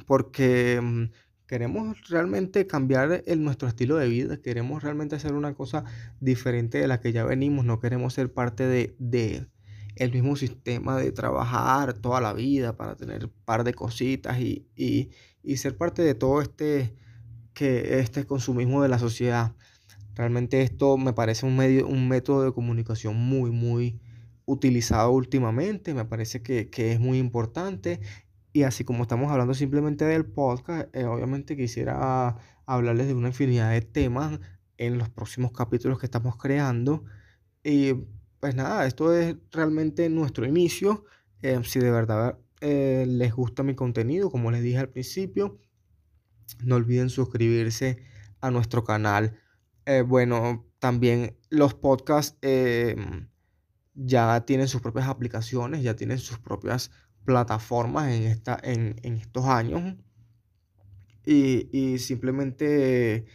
porque 0.05 0.75
em, 0.75 1.11
queremos 1.47 2.09
realmente 2.09 2.67
cambiar 2.67 3.23
el, 3.25 3.43
nuestro 3.43 3.69
estilo 3.69 3.95
de 3.95 4.09
vida, 4.09 4.41
queremos 4.41 4.83
realmente 4.83 5.15
hacer 5.15 5.33
una 5.33 5.53
cosa 5.55 5.85
diferente 6.19 6.79
de 6.79 6.87
la 6.87 6.99
que 6.99 7.13
ya 7.13 7.23
venimos, 7.23 7.63
no 7.65 7.79
queremos 7.79 8.13
ser 8.13 8.33
parte 8.33 8.67
de 8.67 9.47
el 9.95 10.11
mismo 10.11 10.35
sistema 10.35 10.97
de 10.97 11.11
trabajar 11.11 11.93
toda 11.93 12.21
la 12.21 12.33
vida 12.33 12.75
para 12.77 12.95
tener 12.95 13.25
un 13.25 13.33
par 13.45 13.63
de 13.63 13.73
cositas 13.73 14.39
y, 14.39 15.09
ser 15.55 15.77
parte 15.77 16.01
de 16.01 16.15
todo 16.15 16.41
este, 16.41 16.95
que, 17.53 17.99
este 17.99 18.25
consumismo 18.25 18.81
de 18.81 18.89
la 18.89 18.99
sociedad. 18.99 19.55
Realmente 20.15 20.61
esto 20.61 20.97
me 20.97 21.13
parece 21.13 21.45
un, 21.45 21.57
medio, 21.57 21.87
un 21.87 22.07
método 22.07 22.43
de 22.43 22.53
comunicación 22.53 23.15
muy, 23.15 23.51
muy 23.51 23.99
utilizado 24.45 25.11
últimamente. 25.11 25.93
Me 25.93 26.05
parece 26.05 26.41
que, 26.41 26.69
es 26.75 26.99
muy 26.99 27.17
importante. 27.17 27.99
Y 28.53 28.63
así 28.63 28.83
como 28.83 29.03
estamos 29.03 29.31
hablando 29.31 29.53
simplemente 29.53 30.05
del 30.05 30.25
podcast, 30.25 30.93
eh, 30.95 31.05
obviamente 31.05 31.55
quisiera 31.55 32.37
hablarles 32.65 33.07
de 33.07 33.13
una 33.13 33.29
infinidad 33.29 33.71
de 33.71 33.81
temas 33.81 34.39
en 34.77 34.97
los 34.97 35.09
próximos 35.09 35.51
capítulos 35.53 35.99
que 35.99 36.05
estamos 36.05 36.35
creando. 36.35 37.05
Y 37.63 37.93
pues 38.41 38.55
nada, 38.55 38.87
esto 38.87 39.15
es 39.15 39.35
realmente 39.51 40.09
nuestro 40.09 40.47
inicio. 40.47 41.05
Eh, 41.43 41.61
si 41.63 41.79
de 41.79 41.91
verdad 41.91 42.39
eh, 42.59 43.05
les 43.07 43.33
gusta 43.33 43.61
mi 43.61 43.75
contenido, 43.75 44.31
como 44.31 44.49
les 44.49 44.63
dije 44.63 44.79
al 44.79 44.89
principio, 44.89 45.59
no 46.63 46.75
olviden 46.75 47.11
suscribirse 47.11 48.03
a 48.41 48.49
nuestro 48.49 48.83
canal. 48.83 49.39
Eh, 49.85 50.01
bueno, 50.01 50.65
también 50.79 51.37
los 51.51 51.75
podcasts 51.75 52.35
ya 53.93 54.45
tienen 54.45 54.67
sus 54.67 54.81
propias 54.81 55.07
aplicaciones, 55.07 55.83
ya 55.83 55.95
tienen 55.95 56.17
sus 56.17 56.39
propias 56.39 56.89
plataformas 57.25 58.11
en, 58.11 58.23
esta, 58.23 58.59
en, 58.63 58.97
estos 59.03 59.45
años. 59.45 59.97
Y, 61.23 61.69
y 61.71 61.99
simplemente 61.99 63.25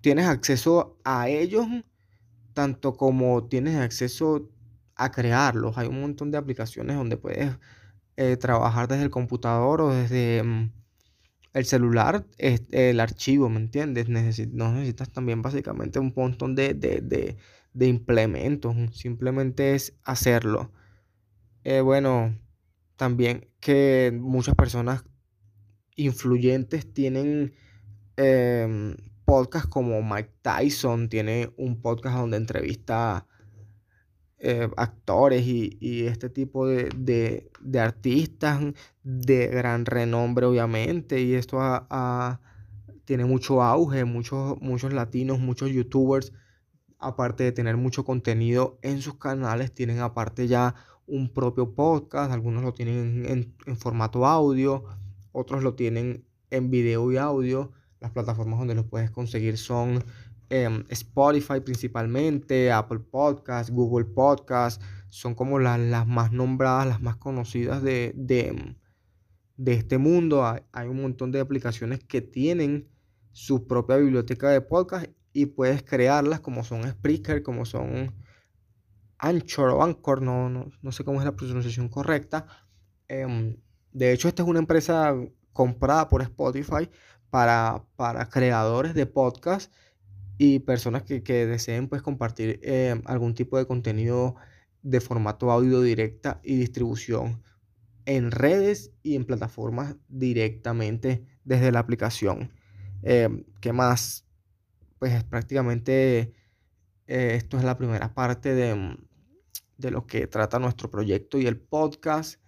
tienes 0.00 0.26
acceso 0.26 0.98
a 1.04 1.28
ellos 1.28 1.68
tanto 2.54 2.94
como 2.96 3.46
tienes 3.48 3.76
acceso 3.76 4.50
a 4.96 5.10
crearlos. 5.10 5.76
Hay 5.78 5.88
un 5.88 6.00
montón 6.00 6.30
de 6.30 6.38
aplicaciones 6.38 6.96
donde 6.96 7.16
puedes 7.16 7.58
eh, 8.16 8.36
trabajar 8.36 8.88
desde 8.88 9.04
el 9.04 9.10
computador 9.10 9.80
o 9.80 9.90
desde 9.92 10.42
mm, 10.42 10.70
el 11.54 11.64
celular, 11.66 12.26
el 12.38 13.00
archivo, 13.00 13.48
¿me 13.48 13.58
entiendes? 13.60 14.08
no 14.08 14.72
necesitas 14.72 15.10
también 15.10 15.40
básicamente 15.42 16.00
un 16.00 16.12
montón 16.14 16.56
de, 16.56 16.74
de, 16.74 17.86
implementos, 17.86 18.74
simplemente 18.92 19.74
es 19.74 19.94
hacerlo. 20.04 20.72
Eh, 21.64 21.80
bueno, 21.80 22.36
también 22.96 23.48
que 23.60 24.12
muchas 24.20 24.54
personas 24.56 25.04
influyentes 25.96 26.92
tienen 26.92 27.54
em, 28.16 28.96
podcast 29.24 29.68
como 29.68 30.02
Mike 30.02 30.32
Tyson, 30.42 31.08
tiene 31.08 31.52
un 31.56 31.80
podcast 31.80 32.16
donde 32.16 32.36
entrevista 32.36 33.26
eh, 34.38 34.68
actores 34.76 35.46
y, 35.46 36.06
este 36.06 36.28
tipo 36.28 36.66
de, 36.66 37.50
artistas 37.80 38.60
de 39.02 39.46
gran 39.48 39.86
renombre, 39.86 40.46
obviamente, 40.46 41.22
y 41.22 41.34
esto 41.34 41.58
tiene 43.06 43.24
mucho 43.24 43.62
auge, 43.62 44.04
muchos, 44.04 44.60
muchos 44.60 44.92
latinos, 44.92 45.38
muchos 45.38 45.70
youtubers, 45.70 46.32
aparte 46.98 47.44
de 47.44 47.52
tener 47.52 47.76
mucho 47.76 48.04
contenido 48.04 48.78
en 48.82 49.00
sus 49.00 49.14
canales, 49.14 49.72
tienen 49.72 50.00
aparte 50.00 50.46
ya 50.46 50.74
un 51.06 51.32
propio 51.32 51.74
podcast, 51.74 52.32
algunos 52.32 52.62
lo 52.62 52.74
tienen 52.74 53.24
en, 53.26 53.54
en 53.66 53.76
formato 53.76 54.26
audio, 54.26 54.84
otros 55.32 55.62
lo 55.62 55.74
tienen 55.74 56.24
en 56.50 56.70
video 56.70 57.10
y 57.12 57.16
audio 57.16 57.72
las 58.04 58.12
plataformas 58.12 58.58
donde 58.58 58.74
los 58.74 58.84
puedes 58.84 59.10
conseguir 59.10 59.56
son 59.56 60.04
em, 60.50 60.84
Spotify 60.90 61.60
principalmente, 61.60 62.70
Apple 62.70 62.98
Podcast, 62.98 63.70
Google 63.70 64.04
Podcast. 64.04 64.82
Son 65.08 65.34
como 65.34 65.58
las 65.58 66.06
más 66.06 66.32
nombradas, 66.32 66.86
las 66.86 67.00
más 67.00 67.16
conocidas 67.16 67.82
de, 67.82 68.12
de, 68.14 69.72
este 69.72 69.96
mundo. 69.96 70.44
Hay, 70.44 70.86
un 70.86 71.00
montón 71.00 71.32
de 71.32 71.40
aplicaciones 71.40 72.04
que 72.04 72.20
tienen 72.20 72.88
su 73.32 73.66
propia 73.66 73.96
biblioteca 73.96 74.50
de 74.50 74.60
podcast 74.60 75.06
y 75.32 75.46
puedes 75.46 75.82
crearlas 75.82 76.40
como 76.40 76.62
son 76.62 76.86
Spreaker, 76.86 77.42
como 77.42 77.64
son 77.64 78.14
Anchor 79.16 79.70
o 79.70 79.82
Anchor, 79.82 80.20
no, 80.20 80.50
no, 80.50 80.92
sé 80.92 81.04
cómo 81.04 81.20
es 81.20 81.24
la 81.24 81.36
pronunciación 81.36 81.88
correcta. 81.88 82.46
Em, 83.08 83.56
de 83.92 84.12
hecho, 84.12 84.28
esta 84.28 84.42
es 84.42 84.48
una 84.48 84.58
empresa 84.58 85.14
comprada 85.54 86.08
por 86.08 86.20
Spotify 86.20 86.90
para, 87.34 88.28
creadores 88.30 88.94
de 88.94 89.06
podcast 89.06 89.72
y 90.38 90.60
personas 90.60 91.02
que, 91.02 91.20
deseen 91.20 91.88
pues, 91.88 92.00
compartir 92.00 92.60
eh, 92.62 93.02
algún 93.06 93.34
tipo 93.34 93.58
de 93.58 93.66
contenido 93.66 94.36
de 94.82 95.00
formato 95.00 95.50
audio 95.50 95.80
directa 95.80 96.40
y 96.44 96.54
distribución 96.54 97.42
en 98.04 98.30
redes 98.30 98.92
y 99.02 99.16
en 99.16 99.24
plataformas 99.24 99.96
directamente 100.08 101.26
desde 101.42 101.72
la 101.72 101.80
aplicación. 101.80 102.52
Eh, 103.02 103.44
¿Qué 103.60 103.72
más? 103.72 104.24
Pues 105.00 105.12
es 105.12 105.24
prácticamente 105.24 106.34
eh, 107.08 107.34
esto 107.34 107.58
es 107.58 107.64
la 107.64 107.76
primera 107.76 108.14
parte 108.14 108.54
de, 108.54 108.96
de, 109.76 109.90
lo 109.90 110.06
que 110.06 110.28
trata 110.28 110.60
nuestro 110.60 110.88
proyecto 110.88 111.40
y 111.40 111.48
el 111.48 111.58
podcast. 111.58 112.40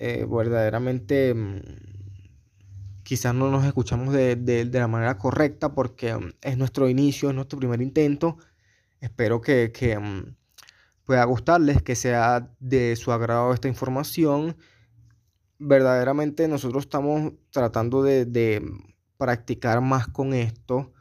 verdaderamente 0.00 1.34
mm, 1.34 1.97
quizás 3.08 3.34
no 3.34 3.50
nos 3.50 3.64
escuchamos 3.64 4.12
de, 4.12 4.68
la 4.70 4.86
manera 4.86 5.16
correcta 5.16 5.72
porque 5.72 6.14
mm, 6.14 6.32
es 6.42 6.58
nuestro 6.58 6.90
inicio, 6.90 7.30
es 7.30 7.34
nuestro 7.34 7.58
primer 7.58 7.80
intento. 7.80 8.36
Espero 9.00 9.40
que, 9.40 9.72
mm, 9.98 10.36
pueda 11.04 11.24
gustarles, 11.24 11.82
que 11.82 11.96
sea 11.96 12.50
de 12.60 12.96
su 12.96 13.10
agrado 13.10 13.54
esta 13.54 13.66
información. 13.66 14.58
Verdaderamente 15.58 16.48
nosotros 16.48 16.84
estamos 16.84 17.32
tratando 17.50 18.02
de, 18.02 18.62
practicar 19.16 19.80
más 19.80 20.06
con 20.08 20.34
esto, 20.34 20.92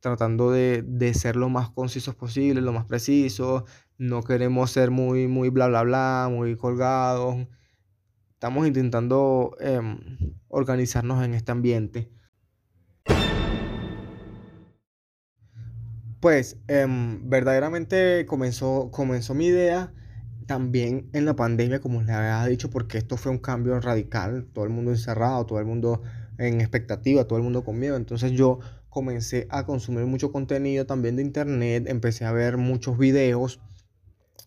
tratando 0.00 0.50
de, 0.50 1.12
ser 1.12 1.36
lo 1.36 1.50
más 1.50 1.68
concisos 1.68 2.14
posible, 2.14 2.62
lo 2.62 2.72
más 2.72 2.86
preciso, 2.86 3.66
no 3.98 4.22
queremos 4.22 4.70
ser 4.70 4.90
muy, 4.90 5.28
muy 5.28 5.50
bla, 5.50 5.68
bla, 5.68 5.82
bla, 5.82 6.28
muy 6.30 6.56
colgados. 6.56 7.46
Estamos 8.36 8.66
intentando 8.66 9.56
em, 9.60 9.98
organizarnos 10.48 11.24
en 11.24 11.32
este 11.32 11.52
ambiente. 11.52 12.10
Pues 16.20 16.58
em, 16.68 17.30
verdaderamente 17.30 18.26
comenzó, 18.26 18.90
comenzó 18.90 19.32
mi 19.32 19.46
idea 19.46 19.90
también 20.46 21.08
en 21.14 21.24
la 21.24 21.34
pandemia, 21.34 21.80
como 21.80 22.02
les 22.02 22.10
había 22.10 22.44
dicho, 22.44 22.68
porque 22.68 22.98
esto 22.98 23.16
fue 23.16 23.32
un 23.32 23.38
cambio 23.38 23.80
radical, 23.80 24.46
todo 24.52 24.66
el 24.66 24.70
mundo 24.70 24.90
encerrado, 24.90 25.46
todo 25.46 25.58
el 25.58 25.64
mundo 25.64 26.02
en 26.36 26.60
expectativa, 26.60 27.24
todo 27.24 27.38
el 27.38 27.42
mundo 27.42 27.64
con 27.64 27.78
miedo. 27.78 27.96
Entonces 27.96 28.32
yo 28.32 28.58
comencé 28.90 29.46
a 29.48 29.64
consumir 29.64 30.04
mucho 30.04 30.30
contenido 30.30 30.84
también 30.84 31.16
de 31.16 31.22
internet, 31.22 31.86
empecé 31.88 32.26
a 32.26 32.32
ver 32.32 32.58
muchos 32.58 32.98
videos, 32.98 33.60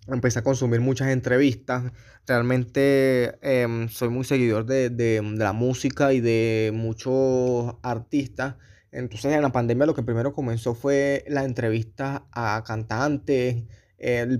empecé 0.07 0.39
a 0.39 0.43
consumir 0.43 0.79
muchas 0.79 1.09
entrevistas. 1.09 1.91
Realmente 2.25 3.37
em, 3.41 3.89
soy 3.89 4.09
muy 4.09 4.23
seguidor 4.23 4.65
de, 4.65 4.89
de, 4.89 5.21
la 5.21 5.53
música 5.53 6.13
y 6.13 6.21
de 6.21 6.71
muchos 6.73 7.75
artistas. 7.81 8.55
Entonces 8.91 9.33
en 9.33 9.41
la 9.41 9.51
pandemia 9.51 9.85
lo 9.85 9.93
que 9.93 10.03
primero 10.03 10.33
comenzó 10.33 10.73
fue 10.73 11.23
la 11.27 11.43
entrevista 11.43 12.25
a 12.31 12.63
cantantes, 12.65 13.63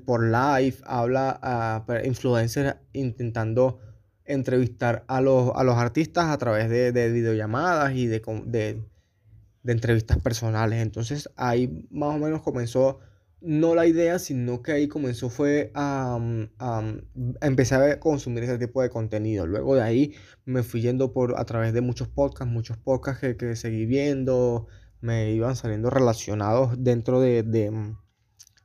por 0.06 0.24
live, 0.24 0.78
habla 0.86 1.38
a 1.42 1.84
influencers 2.06 2.78
intentando 2.94 3.80
entrevistar 4.30 5.04
a 5.08 5.22
los, 5.22 5.52
a 5.56 5.64
los 5.64 5.76
artistas 5.76 6.28
a 6.28 6.38
través 6.38 6.70
de, 6.70 6.92
de 6.92 7.12
videollamadas 7.12 7.94
y 7.94 8.06
de, 8.06 8.22
de, 8.46 9.72
entrevistas 9.72 10.20
personales. 10.20 10.82
Entonces 10.82 11.30
ahí 11.36 11.88
más 11.90 12.16
o 12.16 12.20
menos 12.20 12.42
comenzó, 12.44 13.00
no 13.42 13.76
la 13.76 13.88
idea, 13.88 14.20
sino 14.20 14.62
que 14.62 14.72
ahí 14.74 14.88
comenzó 14.88 15.30
fue 15.30 15.72
a, 15.74 16.20
a, 16.60 16.94
empezar 17.42 17.82
a 17.84 18.00
consumir 18.00 18.44
ese 18.44 18.58
tipo 18.58 18.82
de 18.82 18.90
contenido. 18.90 19.48
Luego 19.48 19.76
de 19.76 19.82
ahí 19.82 20.14
me 20.46 20.64
fui 20.64 20.82
yendo 20.82 21.14
por 21.14 21.40
a 21.40 21.46
través 21.46 21.74
de 21.74 21.82
muchos 21.82 22.08
podcasts, 22.08 22.52
muchos 22.52 22.78
podcasts 22.78 23.22
que, 23.22 23.38
que 23.38 23.56
seguí 23.56 23.86
viendo, 23.86 24.68
me 25.02 25.32
iban 25.32 25.56
saliendo 25.56 25.90
relacionados 25.90 26.84
dentro 26.84 27.22
de, 27.22 27.44
de, 27.44 27.96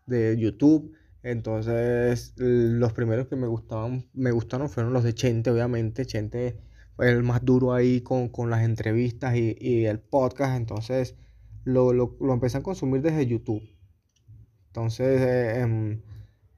de 0.06 0.36
YouTube 0.38 0.94
entonces, 1.24 2.34
los 2.36 2.92
primeros 2.92 3.28
que 3.28 3.36
me 3.36 3.46
gustaban, 3.46 4.06
me 4.12 4.30
gustaron 4.30 4.68
fueron 4.68 4.92
los 4.92 5.02
de 5.04 5.14
Chente, 5.14 5.50
obviamente. 5.50 6.04
Chente 6.04 6.60
fue 6.96 7.10
el 7.10 7.22
más 7.22 7.42
duro 7.42 7.72
ahí 7.72 8.02
con, 8.02 8.30
las 8.50 8.62
entrevistas 8.62 9.34
y, 9.34 9.86
el 9.86 10.00
podcast. 10.00 10.54
Entonces, 10.54 11.16
lo, 11.64 11.94
lo, 11.94 12.32
empecé 12.32 12.58
a 12.58 12.62
consumir 12.62 13.00
desde 13.00 13.26
YouTube. 13.26 13.62
Entonces, 14.74 15.20
eh, 15.20 15.60
em, 15.60 16.00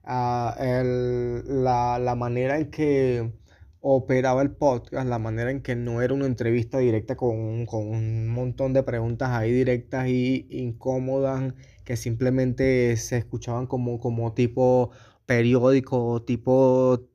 la, 0.03 1.99
la 2.01 2.15
manera 2.15 2.57
en 2.57 2.71
que 2.71 3.31
operaba 3.79 4.41
el 4.41 4.51
podcast, 4.51 5.07
la 5.07 5.19
manera 5.19 5.51
en 5.51 5.61
que 5.61 5.75
no 5.75 6.01
era 6.01 6.15
una 6.15 6.25
entrevista 6.25 6.79
directa 6.79 7.15
con, 7.15 7.67
un 7.71 8.27
montón 8.29 8.73
de 8.73 8.81
preguntas 8.81 9.29
ahí 9.29 9.51
directas 9.51 10.07
y 10.07 10.47
incómodas 10.49 11.53
que 11.85 11.95
simplemente 11.95 12.97
se 12.97 13.17
escuchaban 13.17 13.67
como, 13.67 13.99
como 13.99 14.33
tipo 14.33 14.89
periódico, 15.27 16.23
tipo 16.23 17.07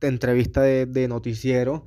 de 0.00 0.08
entrevista 0.08 0.62
de, 0.62 1.08
noticiero. 1.08 1.86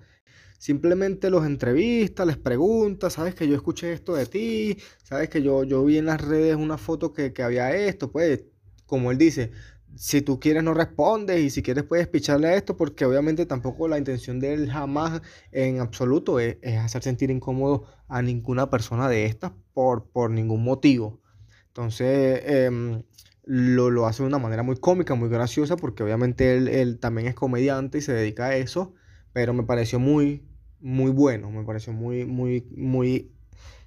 Simplemente 0.57 1.29
los 1.29 1.45
entrevistas, 1.45 2.25
les 2.27 2.37
pregunta, 2.37 3.09
sabes 3.09 3.35
que 3.35 3.47
yo 3.47 3.55
escuché 3.55 3.91
esto 3.93 4.15
de 4.15 4.25
ti, 4.25 4.77
sabes 5.03 5.29
que 5.29 5.41
yo, 5.43 5.63
yo 5.65 5.83
vi 5.83 5.97
en 5.97 6.05
las 6.05 6.21
redes 6.21 6.55
una 6.55 6.77
foto 6.77 7.13
que, 7.13 7.33
que 7.33 7.43
había 7.43 7.75
esto, 7.75 8.11
pues 8.11 8.45
como 8.85 9.11
él 9.11 9.17
dice, 9.17 9.51
si 9.95 10.21
tú 10.21 10.39
quieres 10.39 10.63
no 10.63 10.73
respondes 10.73 11.39
y 11.39 11.49
si 11.49 11.61
quieres 11.61 11.83
puedes 11.83 12.07
picharle 12.07 12.47
a 12.47 12.55
esto 12.55 12.75
porque 12.77 13.05
obviamente 13.05 13.45
tampoco 13.45 13.87
la 13.87 13.97
intención 13.97 14.39
de 14.39 14.53
él 14.53 14.71
jamás 14.71 15.21
en 15.51 15.79
absoluto 15.79 16.39
es, 16.39 16.57
hacer 16.79 17.03
sentir 17.03 17.29
incómodo 17.29 17.85
a 18.07 18.21
ninguna 18.21 18.69
persona 18.69 19.07
de 19.07 19.25
estas 19.25 19.51
por, 19.73 20.09
por 20.09 20.31
ningún 20.31 20.63
motivo. 20.63 21.21
Entonces 21.67 22.41
em, 22.45 23.03
lo, 23.43 23.89
lo, 23.89 24.05
hace 24.07 24.23
de 24.23 24.27
una 24.27 24.39
manera 24.39 24.63
muy 24.63 24.77
cómica, 24.77 25.15
muy 25.15 25.29
graciosa 25.29 25.77
porque 25.77 26.03
obviamente 26.03 26.55
él, 26.55 26.67
él, 26.67 26.99
también 26.99 27.27
es 27.27 27.35
comediante 27.35 27.99
y 27.99 28.01
se 28.01 28.13
dedica 28.13 28.45
a 28.45 28.55
eso, 28.55 28.93
pero 29.31 29.53
me 29.53 29.63
pareció 29.63 29.99
muy, 29.99 30.43
muy 30.79 31.11
bueno, 31.11 31.49
me 31.51 31.63
pareció 31.63 31.93
muy, 31.93 32.25
muy, 32.25 32.67
muy 32.75 33.31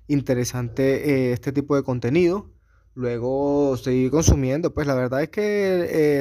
interesante 0.09 1.29
eh, 1.29 1.33
este 1.33 1.53
tipo 1.53 1.77
de 1.77 1.83
contenido. 1.83 2.51
Luego 2.97 3.77
seguí 3.77 4.09
consumiendo, 4.09 4.73
pues 4.73 4.87
la 4.87 4.95
verdad 4.95 5.23
es 5.23 5.29
que 5.29 5.43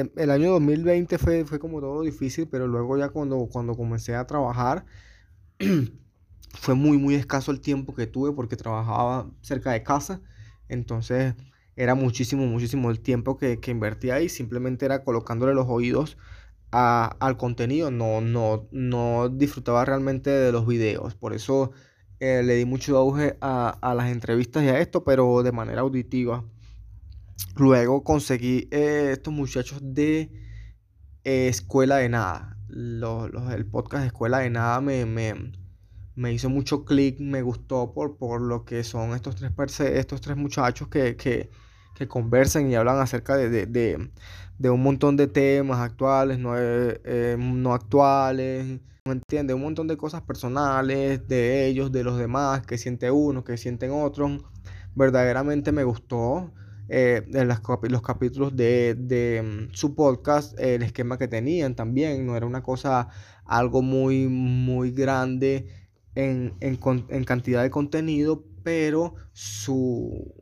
eh, 0.02 0.12
el 0.16 0.30
año 0.30 0.50
2020 0.52 1.16
fue, 1.16 1.46
fue 1.46 1.58
como 1.58 1.80
todo 1.80 2.02
difícil, 2.02 2.48
pero 2.48 2.66
luego 2.68 2.98
ya 2.98 3.08
cuando, 3.08 3.48
cuando 3.50 3.74
comencé 3.74 4.14
a 4.14 4.26
trabajar, 4.26 4.84
fue 6.54 6.74
muy, 6.74 6.98
muy 6.98 7.14
escaso 7.16 7.52
el 7.52 7.60
tiempo 7.62 7.94
que 7.94 8.06
tuve 8.06 8.32
porque 8.32 8.56
trabajaba 8.56 9.30
cerca 9.42 9.72
de 9.72 9.82
casa, 9.82 10.22
entonces 10.68 11.34
era 11.76 11.94
muchísimo, 11.94 12.46
muchísimo 12.46 12.90
el 12.90 13.00
tiempo 13.00 13.38
que, 13.38 13.60
que 13.60 13.70
invertía 13.72 14.16
ahí, 14.16 14.28
simplemente 14.28 14.86
era 14.86 15.04
colocándole 15.04 15.54
los 15.54 15.66
oídos 15.68 16.18
al 16.72 17.36
contenido, 17.38 17.90
no, 17.90 18.20
no, 18.20 18.68
no 18.72 19.28
disfrutaba 19.30 19.84
realmente 19.86 20.30
de 20.30 20.52
los 20.52 20.66
videos, 20.66 21.14
por 21.16 21.34
eso 21.34 21.72
eh, 22.20 22.42
le 22.44 22.54
di 22.56 22.64
mucho 22.66 22.96
auge 22.98 23.36
a, 23.40 23.70
a 23.70 23.94
las 23.94 24.10
entrevistas 24.10 24.64
y 24.64 24.68
a 24.68 24.80
esto, 24.80 25.04
pero 25.04 25.42
de 25.42 25.52
manera 25.52 25.82
auditiva. 25.82 26.44
Luego 27.56 28.04
conseguí 28.04 28.68
eh, 28.70 29.10
estos 29.12 29.32
muchachos 29.32 29.80
de 29.82 30.30
eh, 31.24 31.48
Escuela 31.48 31.96
de 31.96 32.08
Nada. 32.08 32.58
Los, 32.68 33.30
el 33.52 33.66
podcast 33.66 34.02
de 34.02 34.08
Escuela 34.08 34.38
de 34.38 34.50
Nada 34.50 34.80
me, 34.80 35.06
me, 35.06 36.32
hizo 36.32 36.50
mucho 36.50 36.84
clic, 36.84 37.18
me 37.20 37.42
gustó 37.42 37.92
por, 37.94 38.18
por 38.18 38.42
lo 38.42 38.64
que 38.64 38.84
son 38.84 39.14
estos 39.14 39.36
tres, 39.36 39.80
estos 39.80 40.20
tres 40.20 40.36
muchachos 40.36 40.88
que, 40.88 41.16
que, 41.16 41.50
que 41.94 42.08
conversan 42.08 42.70
y 42.70 42.74
hablan 42.74 42.98
acerca 42.98 43.36
de, 43.36 43.48
de, 43.48 44.10
de, 44.58 44.70
un 44.70 44.82
montón 44.82 45.16
de 45.16 45.26
temas 45.26 45.80
actuales, 45.80 46.38
no, 46.38 46.54
eh, 46.58 47.36
no 47.38 47.72
actuales, 47.72 48.80
¿me 49.06 49.12
entiende? 49.12 49.54
Un 49.54 49.62
montón 49.62 49.86
de 49.86 49.96
cosas 49.96 50.22
personales 50.22 51.26
de 51.28 51.66
ellos, 51.66 51.92
de 51.92 52.04
los 52.04 52.18
demás, 52.18 52.66
que 52.66 52.76
siente 52.76 53.10
uno, 53.10 53.44
que 53.44 53.56
sienten 53.56 53.92
otros. 53.92 54.44
Verdaderamente 54.94 55.72
me 55.72 55.84
gustó 55.84 56.52
eh, 56.88 57.26
en 57.32 57.48
los 57.48 58.02
capítulos 58.02 58.56
de, 58.56 59.42
mm, 59.42 59.74
su 59.74 59.94
podcast, 59.94 60.58
el 60.58 60.82
esquema 60.82 61.18
que 61.18 61.28
tenían 61.28 61.74
también, 61.74 62.26
no 62.26 62.36
era 62.36 62.46
una 62.46 62.62
cosa, 62.62 63.08
algo 63.44 63.82
muy, 63.82 64.28
muy 64.28 64.92
grande 64.92 65.66
en, 66.14 66.54
cantidad 67.24 67.62
de 67.62 67.70
contenido, 67.70 68.44
pero 68.62 69.14
su, 69.32 70.34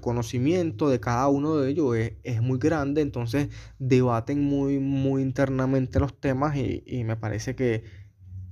conocimiento 0.00 0.88
de 0.88 1.00
cada 1.00 1.28
uno 1.28 1.56
de 1.56 1.70
ellos 1.70 1.96
es, 2.22 2.42
muy 2.42 2.58
grande, 2.58 3.00
entonces 3.00 3.48
debaten 3.78 4.42
muy, 4.44 4.78
muy 4.78 5.22
internamente 5.22 5.98
los 5.98 6.18
temas 6.20 6.56
y 6.56 7.04
me 7.04 7.16
parece 7.16 7.54
que 7.56 7.99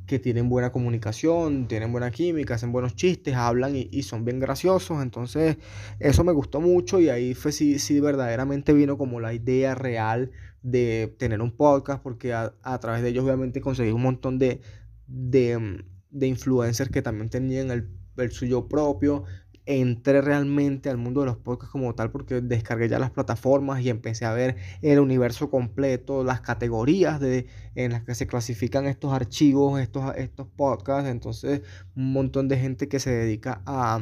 que 0.08 0.18
tienen 0.18 0.48
buena 0.48 0.72
comunicación, 0.72 1.68
tienen 1.68 1.92
buena 1.92 2.10
química, 2.10 2.54
hacen 2.54 2.72
buenos 2.72 2.96
chistes, 2.96 3.34
hablan 3.34 3.76
y, 3.76 4.02
son 4.02 4.24
bien 4.24 4.40
graciosos. 4.40 5.02
Entonces, 5.02 5.58
eso 6.00 6.24
me 6.24 6.32
gustó 6.32 6.60
mucho 6.60 6.98
y 6.98 7.10
ahí 7.10 7.34
fue 7.34 7.52
sí, 7.52 7.78
sí 7.78 8.00
verdaderamente 8.00 8.72
vino 8.72 8.96
como 8.98 9.20
la 9.20 9.34
idea 9.34 9.74
real 9.74 10.30
de 10.62 11.14
tener 11.18 11.42
un 11.42 11.52
podcast, 11.52 12.02
porque 12.02 12.32
a, 12.32 12.78
través 12.80 13.02
de 13.02 13.10
ellos 13.10 13.24
obviamente 13.24 13.60
conseguí 13.60 13.92
un 13.92 14.02
montón 14.02 14.38
de, 14.38 14.60
de, 15.06 15.84
de 16.10 16.26
influencers 16.26 16.90
que 16.90 17.02
también 17.02 17.28
tenían 17.28 17.70
el, 17.70 17.90
el 18.16 18.32
suyo 18.32 18.66
propio 18.66 19.24
entré 19.68 20.22
realmente 20.22 20.88
al 20.88 20.96
mundo 20.96 21.20
de 21.20 21.26
los 21.26 21.36
podcasts 21.36 21.70
como 21.70 21.94
tal 21.94 22.10
porque 22.10 22.40
descargué 22.40 22.88
ya 22.88 22.98
las 22.98 23.10
plataformas 23.10 23.82
y 23.82 23.90
empecé 23.90 24.24
a 24.24 24.32
ver 24.32 24.56
el 24.80 24.98
universo 24.98 25.50
completo, 25.50 26.24
las 26.24 26.40
categorías 26.40 27.20
de, 27.20 27.46
en 27.74 27.92
las 27.92 28.02
que 28.02 28.14
se 28.14 28.26
clasifican 28.26 28.86
estos 28.86 29.12
archivos, 29.12 29.78
estos, 29.78 30.16
estos 30.16 30.46
podcasts. 30.48 31.10
Entonces, 31.10 31.60
un 31.94 32.14
montón 32.14 32.48
de 32.48 32.56
gente 32.56 32.88
que 32.88 32.98
se 32.98 33.10
dedica 33.10 33.60
a, 33.66 34.00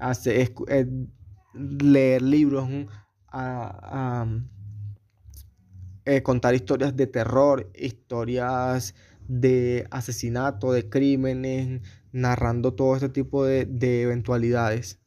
a, 0.00 0.12
eh, 0.26 0.86
leer 1.54 2.22
libros, 2.22 2.68
a, 3.28 4.26
eh, 6.04 6.22
contar 6.24 6.56
historias 6.56 6.96
de 6.96 7.06
terror, 7.06 7.70
historias 7.76 8.96
de 9.28 9.86
asesinato, 9.92 10.72
de 10.72 10.88
crímenes, 10.88 11.82
narrando 12.12 12.74
todo 12.74 12.94
este 12.94 13.08
tipo 13.08 13.44
de, 13.44 14.02
eventualidades. 14.02 15.00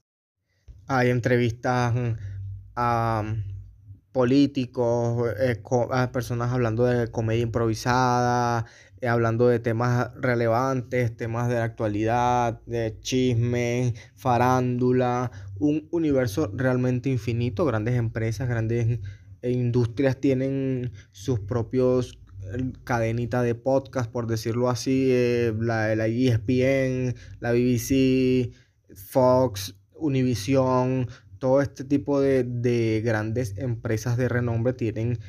Hay 0.87 1.09
entrevistas 1.09 1.93
mm, 1.93 2.13
a 2.75 3.35
políticos, 4.11 5.33
eh, 5.39 5.61
a 5.91 6.11
personas 6.11 6.51
hablando 6.51 6.85
de 6.85 7.09
comedia 7.09 7.43
improvisada, 7.43 8.65
eh, 9.01 9.07
hablando 9.07 9.47
de 9.47 9.59
temas 9.59 10.11
relevantes, 10.15 11.15
temas 11.17 11.49
de 11.49 11.55
la 11.55 11.63
actualidad, 11.63 12.61
de 12.65 12.97
chisme, 13.01 13.93
farándula, 14.15 15.31
un 15.59 15.87
universo 15.91 16.51
realmente 16.53 17.09
infinito, 17.09 17.65
grandes 17.65 17.95
empresas, 17.95 18.47
grandes 18.47 18.99
industrias 19.43 20.19
tienen 20.19 20.91
sus 21.11 21.39
propios 21.39 22.17
cadenitas 22.84 23.43
de 23.43 23.55
podcast, 23.55 24.12
por 24.12 24.27
decirlo 24.27 24.69
así, 24.69 25.08
eh, 25.10 25.53
la, 25.60 25.95
la 25.95 26.08
ESPN, 26.08 27.15
la 27.39 27.51
BBC, 27.51 28.51
Fox, 28.93 29.75
Univision, 29.93 31.08
todo 31.39 31.62
este 31.62 31.84
tipo 31.84 32.19
de, 32.19 32.43
de 32.43 33.01
grandes 33.03 33.58
empresas 33.58 34.17
de 34.17 34.29
renombre 34.29 34.73
tienen 34.73 35.19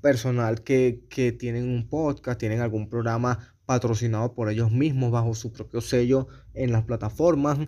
personal 0.00 0.62
que, 0.62 1.04
que, 1.08 1.32
tienen 1.32 1.68
un 1.68 1.88
podcast, 1.88 2.38
tienen 2.38 2.60
algún 2.60 2.88
programa 2.88 3.54
patrocinado 3.66 4.34
por 4.34 4.50
ellos 4.50 4.70
mismos 4.70 5.10
bajo 5.10 5.34
su 5.34 5.52
propio 5.52 5.80
sello 5.80 6.28
en 6.54 6.72
las 6.72 6.84
plataformas 6.84 7.58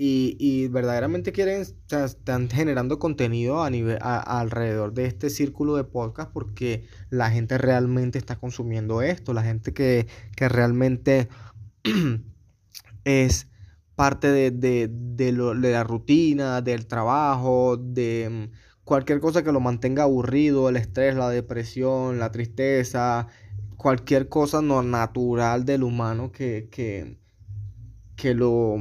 y, 0.00 0.36
y 0.38 0.68
verdaderamente 0.68 1.32
quieren, 1.32 1.60
están 1.60 2.48
generando 2.48 3.00
contenido 3.00 3.64
a 3.64 3.68
nivel, 3.68 3.98
alrededor 4.00 4.94
de 4.94 5.06
este 5.06 5.28
círculo 5.28 5.74
de 5.74 5.82
podcast 5.82 6.30
porque 6.32 6.84
la 7.10 7.32
gente 7.32 7.58
realmente 7.58 8.16
está 8.16 8.36
consumiendo 8.36 9.02
esto, 9.02 9.34
la 9.34 9.42
gente 9.42 9.74
que, 9.74 10.06
que 10.36 10.48
realmente 10.48 11.28
es 13.04 13.48
parte 13.96 14.28
de, 14.30 14.52
de, 14.52 14.88
de, 14.88 15.32
lo, 15.32 15.52
de, 15.56 15.72
la 15.72 15.82
rutina, 15.82 16.62
del 16.62 16.86
trabajo, 16.86 17.76
de 17.76 18.28
mm, 18.30 18.84
cualquier 18.84 19.18
cosa 19.18 19.42
que 19.42 19.50
lo 19.50 19.58
mantenga 19.58 20.04
aburrido, 20.04 20.68
el 20.68 20.76
estrés, 20.76 21.16
la 21.16 21.28
depresión, 21.28 22.20
la 22.20 22.30
tristeza, 22.30 23.26
cualquier 23.76 24.28
cosa 24.28 24.62
no 24.62 24.84
natural 24.84 25.64
del 25.64 25.82
humano 25.82 26.30
que, 26.30 26.68
que, 26.70 27.18
que 28.14 28.34
lo 28.34 28.76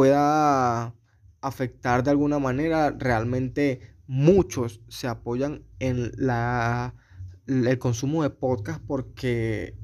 pueda 0.00 0.94
afectar 1.42 2.02
de 2.02 2.10
alguna 2.10 2.38
manera, 2.38 2.90
realmente 2.90 3.80
muchos 4.06 4.80
se 4.88 5.08
apoyan 5.08 5.62
en 5.78 6.10
la, 6.16 6.94
el 7.46 7.78
consumo 7.78 8.22
de 8.22 8.30
podcast 8.30 8.80
porque 8.86 9.74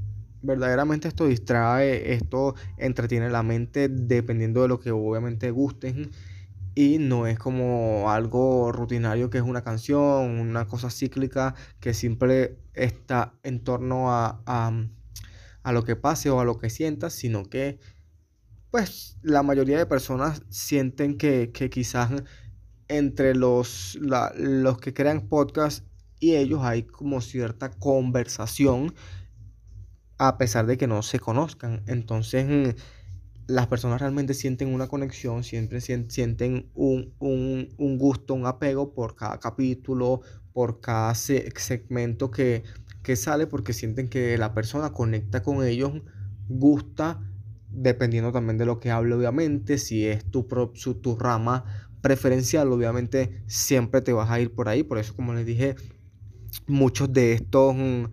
verdaderamente 0.41 1.07
esto 1.07 1.27
distrae, 1.27 2.15
esto 2.15 2.55
entretiene 2.79 3.29
la 3.29 3.43
mente 3.43 3.91
dependiendo 3.91 4.63
de 4.63 4.69
lo 4.69 4.81
que 4.81 4.91
obviamente 4.91 5.51
gusten 5.51 6.11
y 6.75 6.97
no 6.97 7.27
es 7.27 7.39
como 7.39 8.11
algo 8.11 8.73
rutinario 8.73 9.29
que 9.29 9.37
es 9.37 9.45
una 9.45 9.63
canción, 9.63 10.41
una 10.41 10.67
cosa 10.67 10.89
cíclica 10.89 11.55
que 11.79 11.93
siempre 11.93 12.57
está 12.73 13.35
en 13.43 13.63
torno 13.63 14.11
a, 14.11 14.41
a, 14.47 14.73
a 15.63 15.73
lo 15.73 15.85
que 15.85 15.95
pase 15.95 16.31
o 16.31 16.41
a 16.41 16.47
lo 16.47 16.57
que 16.57 16.71
sientas, 16.71 17.13
sino 17.13 17.45
que 17.45 17.79
pues 18.77 19.17
la 19.23 19.43
mayoría 19.43 19.79
de 19.79 19.87
personas 19.87 20.43
sienten 20.51 21.17
que, 21.17 21.51
quizás 21.73 22.11
entre 22.89 23.35
los, 23.35 23.99
los 24.03 24.79
que 24.81 24.93
crean 24.93 25.29
podcast 25.29 25.87
y 26.21 26.35
ellos 26.35 26.61
hay 26.63 26.83
como 26.83 27.23
cierta 27.23 27.71
conversación 27.71 28.95
a 30.19 30.37
pesar 30.37 30.67
de 30.67 30.77
que 30.77 30.87
no 30.87 31.01
se 31.01 31.19
conozcan. 31.19 31.85
Entonces 31.87 32.77
las 33.47 33.67
personas 33.67 33.99
realmente 33.99 34.35
sienten 34.35 34.75
una 34.75 34.89
conexión, 34.89 35.43
siempre 35.43 35.81
sienten 35.81 36.71
un, 36.75 37.15
un 37.19 37.99
gusto, 37.99 38.35
un 38.35 38.45
apego 38.45 38.93
por 38.93 39.17
cada 39.17 39.41
capítulo, 39.41 40.21
por 40.53 40.83
cada 40.83 41.15
segmento 41.15 42.31
que, 42.31 42.63
que 43.03 43.17
sale, 43.17 43.47
porque 43.47 43.73
sienten 43.73 44.11
que 44.11 44.37
la 44.37 44.53
persona 44.53 44.93
conecta 44.93 45.43
con 45.43 45.65
ellos, 45.65 45.93
gusta 46.51 47.23
dependiendo 47.77 48.33
también 48.33 48.59
de 48.59 48.67
lo 48.67 48.81
que 48.81 48.91
hable, 48.91 49.15
obviamente, 49.15 49.79
si 49.79 50.07
es 50.07 50.25
tu, 50.25 50.47
su, 50.75 50.95
tu 50.95 51.17
rama 51.17 51.65
preferencial, 52.01 52.73
obviamente 52.73 53.43
siempre 53.47 54.01
te 54.01 54.13
vas 54.13 54.31
a 54.31 54.41
ir 54.41 54.55
por 54.55 54.69
ahí, 54.69 54.83
por 54.83 54.99
eso 54.99 55.15
como 55.15 55.35
les 55.35 55.47
dije, 55.47 55.77
muchos 56.67 57.13
de 57.13 57.33
estos 57.35 57.75
mm, 57.75 58.05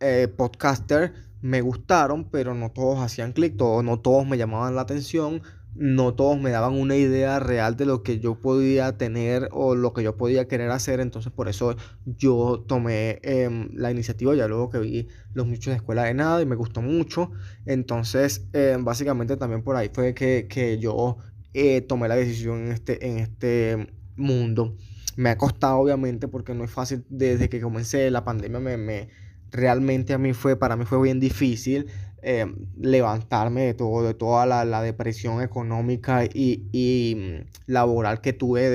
eh, 0.00 0.28
podcasters 0.36 1.12
me 1.40 1.60
gustaron, 1.60 2.28
pero 2.30 2.54
no 2.54 2.70
todos 2.70 3.00
hacían 3.00 3.32
clic, 3.32 3.54
no 3.56 4.00
todos 4.00 4.26
me 4.26 4.36
llamaban 4.36 4.74
la 4.74 4.82
atención, 4.82 5.42
no 5.78 6.14
todos 6.14 6.40
me 6.40 6.50
daban 6.50 6.74
una 6.74 6.96
idea 6.96 7.38
real 7.38 7.76
de 7.76 7.86
lo 7.86 8.02
que 8.02 8.18
yo 8.18 8.34
podía 8.34 8.98
tener 8.98 9.48
o 9.52 9.76
lo 9.76 9.92
que 9.92 10.02
yo 10.02 10.16
podía 10.16 10.48
querer 10.48 10.70
hacer. 10.72 10.98
Entonces 11.00 11.32
por 11.32 11.48
eso 11.48 11.76
yo 12.04 12.64
tomé 12.66 13.20
em, 13.22 13.70
la 13.74 13.90
iniciativa 13.90 14.34
ya 14.34 14.48
luego 14.48 14.70
que 14.70 14.78
vi 14.80 15.08
los 15.34 15.46
muchos 15.46 15.72
de 15.72 15.76
escuela 15.76 16.04
de 16.04 16.14
nada 16.14 16.42
y 16.42 16.46
me 16.46 16.56
gustó 16.56 16.82
mucho. 16.82 17.30
Entonces 17.64 18.48
em, 18.52 18.84
básicamente 18.84 19.36
también 19.36 19.62
por 19.62 19.76
ahí 19.76 19.90
fue 19.92 20.14
que, 20.14 20.78
yo 20.80 21.18
eh, 21.54 21.80
tomé 21.82 22.08
la 22.08 22.16
decisión 22.16 22.66
en 22.66 22.72
este, 22.72 23.06
en 23.06 23.18
este 23.18 23.92
mundo. 24.16 24.76
Me 25.16 25.30
ha 25.30 25.38
costado 25.38 25.78
obviamente 25.78 26.26
porque 26.26 26.54
no 26.54 26.64
es 26.64 26.70
fácil 26.70 27.04
desde 27.08 27.48
que 27.48 27.60
comencé 27.60 28.10
la 28.10 28.24
pandemia 28.24 28.60
me, 28.60 28.76
me 28.76 29.08
realmente 29.50 30.12
a 30.12 30.18
mí 30.18 30.32
fue, 30.32 30.56
para 30.56 30.76
mí 30.76 30.84
fue 30.84 31.00
bien 31.00 31.20
difícil 31.20 31.86
eh, 32.22 32.46
levantarme 32.76 33.62
de, 33.62 33.74
todo, 33.74 34.02
de 34.02 34.14
toda 34.14 34.44
la, 34.44 34.82
depresión 34.82 35.40
económica 35.40 36.24
y, 36.24 37.14
mm, 37.16 37.70
laboral 37.70 38.20
que 38.20 38.32
tuve 38.32 38.70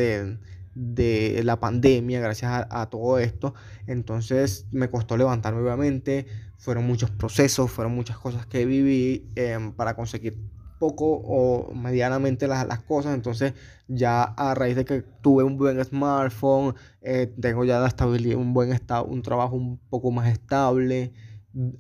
de, 0.76 1.42
la 1.44 1.60
pandemia 1.60 2.22
gracias 2.22 2.66
a, 2.70 2.90
todo 2.90 3.20
esto. 3.20 3.54
Entonces 3.88 4.66
me 4.72 4.90
costó 4.90 5.18
levantarme 5.18 5.62
obviamente, 5.62 6.26
fueron 6.58 6.86
muchos 6.88 7.12
procesos, 7.12 7.70
fueron 7.70 7.94
muchas 7.94 8.18
cosas 8.18 8.46
que 8.46 8.66
viví 8.66 9.30
em, 9.36 9.74
para 9.74 9.96
conseguir 9.96 10.38
poco 10.80 11.06
o 11.24 11.74
medianamente 11.74 12.48
las, 12.48 12.68
las, 12.68 12.80
cosas. 12.80 13.14
Entonces, 13.14 13.54
ya 13.88 14.24
a 14.24 14.56
raíz 14.56 14.76
de 14.76 14.86
que 14.86 15.02
tuve 15.22 15.44
un 15.44 15.58
buen 15.58 15.84
smartphone, 15.84 16.76
eh, 17.02 17.28
tengo 17.40 17.66
ya 17.66 17.80
la 17.80 17.88
estabilidad, 17.88 18.38
un 18.38 18.54
buen 18.54 18.72
estado, 18.72 19.06
un 19.06 19.22
trabajo 19.22 19.56
un 19.56 19.78
poco 19.90 20.12
más 20.12 20.30
estable 20.30 21.14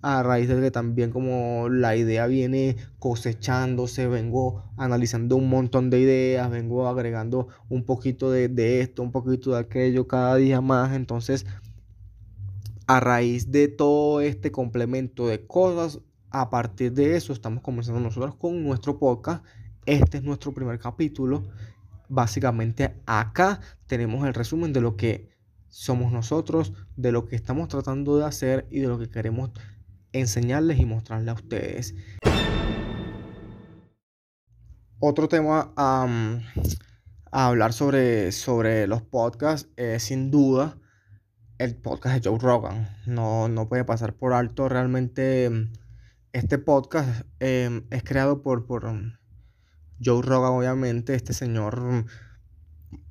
a 0.01 0.21
raíz 0.21 0.47
de 0.47 0.61
que 0.61 0.71
también 0.71 1.09
como 1.09 1.67
la 1.69 1.95
idea 1.95 2.27
viene 2.27 2.75
cosechándose, 2.99 4.07
vengo 4.07 4.63
analizando 4.77 5.35
un 5.35 5.49
montón 5.49 5.89
de 5.89 5.99
ideas, 5.99 6.49
vengo 6.51 6.87
agregando 6.87 7.47
un 7.69 7.83
poquito 7.83 8.29
de, 8.29 8.81
esto, 8.81 9.01
un 9.01 9.11
poquito 9.11 9.51
de 9.51 9.59
aquello 9.59 10.07
cada 10.07 10.35
día 10.35 10.61
más. 10.61 10.93
Entonces, 10.93 11.45
a 12.85 12.99
raíz 12.99 13.51
de 13.51 13.67
todo 13.67 14.21
este 14.21 14.51
complemento 14.51 15.27
de 15.27 15.45
cosas, 15.47 15.99
a 16.29 16.49
partir 16.49 16.93
de 16.93 17.15
eso 17.15 17.33
estamos 17.33 17.63
comenzando 17.63 17.99
nosotros 17.99 18.35
con 18.35 18.63
nuestro 18.63 18.99
podcast. 18.99 19.43
Este 19.85 20.17
es 20.17 20.23
nuestro 20.23 20.53
primer 20.53 20.79
capítulo. 20.79 21.43
Básicamente 22.09 22.95
acá 23.05 23.59
tenemos 23.87 24.25
el 24.27 24.33
resumen 24.33 24.71
de 24.71 24.81
lo 24.81 24.95
que 24.95 25.32
somos 25.73 26.11
nosotros, 26.11 26.71
de 26.95 27.11
lo 27.11 27.25
que 27.25 27.35
estamos 27.35 27.67
tratando 27.67 28.15
de 28.15 28.25
hacer 28.25 28.67
y 28.69 28.81
de 28.81 28.87
lo 28.87 28.99
que 28.99 29.09
queremos 29.09 29.49
enseñarles 30.11 30.79
y 30.79 30.85
mostrarles 30.85 31.29
a 31.29 31.33
ustedes. 31.33 31.95
Otro 34.99 35.27
tema 35.27 35.73
a 35.75 36.07
hablar 37.31 37.73
sobre, 37.73 38.31
sobre 38.31 38.85
los 38.85 39.01
podcasts 39.01 39.67
es 39.75 40.03
sin 40.03 40.29
duda 40.29 40.77
el 41.57 41.75
podcast 41.75 42.23
de 42.23 42.29
Joe 42.29 42.37
Rogan. 42.39 42.95
No, 43.07 43.47
no 43.47 43.67
puede 43.67 43.83
pasar 43.83 44.13
por 44.15 44.33
alto 44.33 44.69
realmente 44.69 45.49
este 46.33 46.59
podcast 46.59 47.25
em, 47.39 47.87
es 47.89 48.03
creado 48.03 48.43
por, 48.43 48.67
por 48.67 48.83
Joe 50.03 50.21
Rogan, 50.21 50.51
obviamente. 50.51 51.15
Este 51.15 51.33
señor 51.33 52.05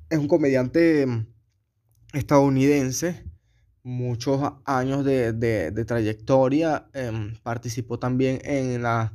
es 0.09 0.17
un 0.17 0.29
comediante 0.29 1.27
estadounidense, 2.13 3.25
muchos 3.83 4.53
años 4.65 5.03
de, 5.03 5.85
trayectoria, 5.85 6.87
em, 6.93 7.35
participó 7.43 7.99
también 7.99 8.39
en 8.43 8.81
la 8.81 9.13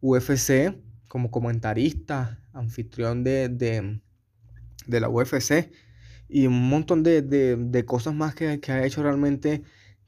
UFC 0.00 0.76
como 1.08 1.30
comentarista, 1.30 2.38
anfitrión 2.52 3.24
de, 3.24 4.00
la 4.86 5.08
UFC 5.08 5.70
y 6.28 6.46
un 6.46 6.68
montón 6.68 7.02
de, 7.02 7.84
cosas 7.86 8.14
más 8.14 8.34
que, 8.34 8.60
ha 8.68 8.84
hecho 8.84 9.02
realmente 9.02 9.62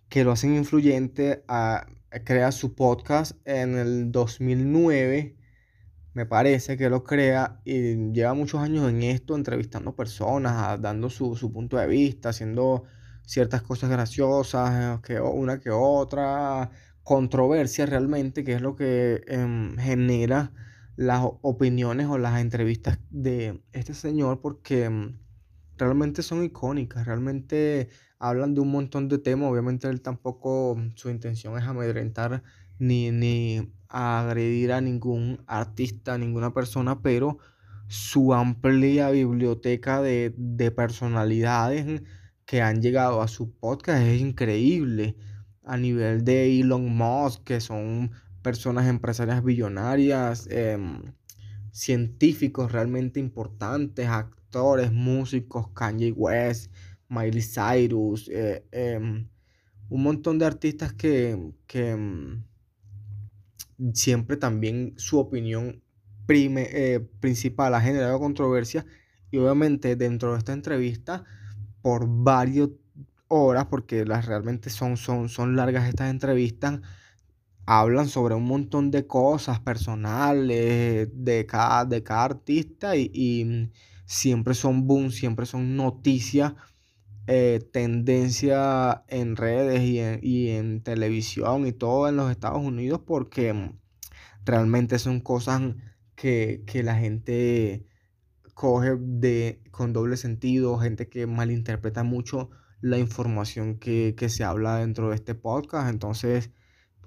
que 0.08 0.24
lo 0.24 0.32
hacen 0.32 0.54
influyente. 0.54 1.44
A, 1.48 1.86
crea 2.24 2.52
su 2.52 2.74
podcast 2.74 3.32
en 3.46 3.76
el 3.78 4.12
2009 4.12 5.34
me 6.14 6.26
parece 6.26 6.76
que 6.76 6.90
lo 6.90 7.04
crea 7.04 7.60
y 7.64 8.12
lleva 8.12 8.34
muchos 8.34 8.60
años 8.60 8.88
en 8.88 9.02
esto, 9.02 9.36
entrevistando 9.36 9.96
personas, 9.96 10.80
dando 10.80 11.08
su, 11.10 11.50
punto 11.52 11.76
de 11.78 11.86
vista, 11.86 12.30
haciendo 12.30 12.84
ciertas 13.24 13.62
cosas 13.62 13.90
graciosas, 13.90 15.00
que 15.00 15.20
una 15.20 15.58
que 15.60 15.70
otra, 15.70 16.70
controversia 17.02 17.86
realmente, 17.86 18.44
que 18.44 18.54
es 18.54 18.60
lo 18.60 18.76
que 18.76 19.22
em, 19.26 19.76
genera 19.78 20.52
las 20.96 21.24
opiniones 21.40 22.06
o 22.08 22.18
las 22.18 22.40
entrevistas 22.40 22.98
de 23.10 23.62
este 23.72 23.94
señor, 23.94 24.40
porque 24.40 24.84
em, 24.84 25.18
realmente 25.78 26.22
son 26.22 26.44
icónicas, 26.44 27.06
realmente 27.06 27.88
hablan 28.18 28.54
de 28.54 28.60
un 28.60 28.70
montón 28.70 29.08
de 29.08 29.18
temas, 29.18 29.50
obviamente 29.50 29.88
él 29.88 30.00
tampoco, 30.00 30.76
su 30.94 31.10
intención 31.10 31.58
es 31.58 31.64
amedrentar 31.64 32.42
ni, 32.78 33.10
ni 33.10 33.72
agredir 33.88 34.72
a 34.72 34.80
ningún 34.80 35.42
artista, 35.46 36.14
a 36.14 36.18
ninguna 36.18 36.54
persona, 36.54 37.02
pero 37.02 37.38
su 37.88 38.32
amplia 38.32 39.10
biblioteca 39.10 40.00
de, 40.00 40.32
personalidades 40.74 42.02
que 42.46 42.62
han 42.62 42.80
llegado 42.80 43.20
a 43.20 43.28
su 43.28 43.52
podcast 43.52 44.02
es 44.02 44.20
increíble. 44.20 45.16
A 45.64 45.76
nivel 45.76 46.24
de 46.24 46.58
Elon 46.60 46.96
Musk, 46.96 47.44
que 47.44 47.60
son 47.60 48.12
personas 48.42 48.88
empresarias 48.88 49.44
billonarias, 49.44 50.48
em, 50.50 51.12
científicos 51.70 52.72
realmente 52.72 53.20
importantes, 53.20 54.08
actores, 54.08 54.90
músicos, 54.92 55.68
Kanye 55.74 56.12
West, 56.12 56.72
Miley 57.08 57.42
Cyrus, 57.42 58.28
eh, 58.32 58.64
em, 58.72 59.28
un 59.90 60.02
montón 60.02 60.38
de 60.38 60.46
artistas 60.46 60.94
que, 60.94 61.52
que 61.66 61.90
em, 61.90 62.42
siempre 63.94 64.36
también 64.36 64.94
su 64.96 65.18
opinión 65.18 65.82
prime, 66.26 66.68
eh, 66.70 67.00
principal 67.20 67.74
ha 67.74 67.80
generado 67.80 68.18
controversia 68.18 68.86
y 69.30 69.38
obviamente 69.38 69.96
dentro 69.96 70.32
de 70.32 70.38
esta 70.38 70.52
entrevista 70.52 71.24
por 71.82 72.06
varias 72.08 72.68
horas, 73.28 73.66
porque 73.66 74.04
las 74.04 74.26
realmente 74.26 74.70
son, 74.70 74.96
son, 74.96 75.28
son 75.28 75.56
largas 75.56 75.88
estas 75.88 76.10
entrevistas, 76.10 76.80
hablan 77.66 78.08
sobre 78.08 78.34
un 78.34 78.44
montón 78.44 78.90
de 78.90 79.06
cosas 79.06 79.60
personales 79.60 81.08
de 81.12 81.46
cada, 81.46 81.84
de 81.84 82.02
cada 82.02 82.24
artista 82.24 82.96
y, 82.96 83.70
siempre 84.04 84.52
son 84.52 84.86
boom, 84.86 85.10
siempre 85.10 85.46
son 85.46 85.74
noticias, 85.76 86.52
eh, 87.26 87.60
tendencia 87.72 89.04
en 89.08 89.36
redes 89.36 89.82
y 89.82 90.00
en, 90.00 90.20
y 90.22 90.50
en 90.50 90.82
televisión 90.82 91.66
y 91.66 91.72
todo 91.72 92.08
en 92.08 92.16
los 92.16 92.30
Estados 92.30 92.62
Unidos 92.62 93.00
porque 93.06 93.72
realmente 94.44 94.98
son 94.98 95.20
cosas 95.20 95.62
que, 96.16 96.82
la 96.84 96.96
gente 96.96 97.86
coge 98.54 98.96
de, 98.98 99.62
con 99.70 99.92
doble 99.92 100.16
sentido, 100.16 100.78
gente 100.78 101.08
que 101.08 101.26
malinterpreta 101.26 102.04
mucho 102.04 102.50
la 102.80 102.98
información 102.98 103.78
que, 103.78 104.14
se 104.28 104.44
habla 104.44 104.78
dentro 104.78 105.10
de 105.10 105.16
este 105.16 105.34
podcast. 105.34 105.90
Entonces, 105.90 106.50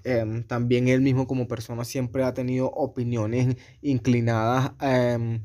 em, 0.04 0.44
también 0.46 0.88
él 0.88 1.00
mismo 1.00 1.26
como 1.26 1.48
persona 1.48 1.84
siempre 1.84 2.24
ha 2.24 2.34
tenido 2.34 2.70
opiniones 2.70 3.56
inclinadas 3.82 4.72
em, 4.80 5.42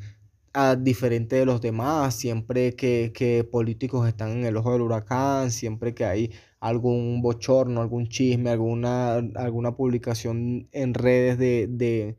a 0.54 0.76
diferente 0.76 1.38
de 1.38 1.46
los 1.46 1.62
demás, 1.62 2.16
siempre 2.16 2.76
que, 2.76 3.48
políticos 3.52 4.08
están 4.08 4.32
en 4.32 4.46
el 4.46 4.58
ojo 4.58 4.74
del 4.74 4.82
huracán, 4.82 5.52
siempre 5.52 5.94
que 5.94 6.06
hay 6.06 6.32
algún 6.60 7.22
bochorno, 7.22 7.82
algún 7.82 8.08
chisme, 8.08 8.50
alguna, 8.50 9.16
alguna 9.36 9.76
publicación 9.76 10.68
en 10.72 10.94
redes 10.94 11.38
de 11.38 12.18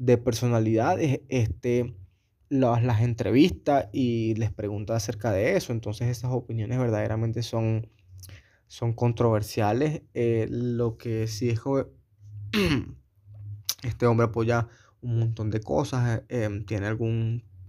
de 0.00 0.16
personalidades, 0.16 1.20
este, 1.28 1.94
las, 2.48 2.82
las 2.82 3.02
entrevista 3.02 3.90
y 3.92 4.34
les 4.36 4.50
pregunta 4.50 4.96
acerca 4.96 5.30
de 5.30 5.56
eso. 5.56 5.72
Entonces 5.72 6.08
esas 6.08 6.32
opiniones 6.32 6.78
verdaderamente 6.78 7.42
son, 7.42 7.90
son 8.66 8.94
controversiales. 8.94 10.02
Eh, 10.14 10.48
lo 10.50 10.96
que 10.96 11.28
sí 11.28 11.50
es 11.50 11.60
que 11.60 11.86
este 13.82 14.06
hombre 14.06 14.26
apoya 14.28 14.68
un 15.02 15.18
montón 15.18 15.50
de 15.50 15.60
cosas, 15.60 16.22
eh, 16.30 16.44
em, 16.44 16.64
tiene 16.64 16.86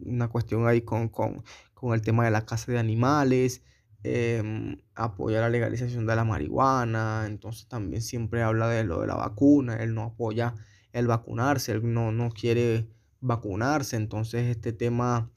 alguna 0.02 0.28
cuestión 0.30 0.68
ahí 0.68 0.82
con, 0.82 1.10
con, 1.10 1.44
con, 1.74 1.94
el 1.94 2.02
tema 2.02 2.26
de 2.26 2.32
la 2.32 2.46
caza 2.46 2.72
de 2.72 2.80
animales, 2.80 3.64
em, 4.04 4.78
apoya 4.96 5.42
la 5.42 5.50
legalización 5.50 6.06
de 6.06 6.16
la 6.16 6.24
marihuana, 6.24 7.26
entonces 7.28 7.68
también 7.68 8.02
siempre 8.02 8.42
habla 8.42 8.68
de 8.68 8.84
lo 8.84 9.02
de 9.02 9.08
la 9.08 9.16
vacuna, 9.16 9.76
él 9.76 9.94
no 9.94 10.04
apoya 10.04 10.56
el 10.94 11.08
vacunarse, 11.08 11.72
él 11.74 11.94
no, 11.94 12.12
no 12.12 12.32
quiere 12.32 12.88
vacunarse, 13.22 13.96
entonces 13.96 14.48
este 14.48 14.74
tema, 14.74 15.32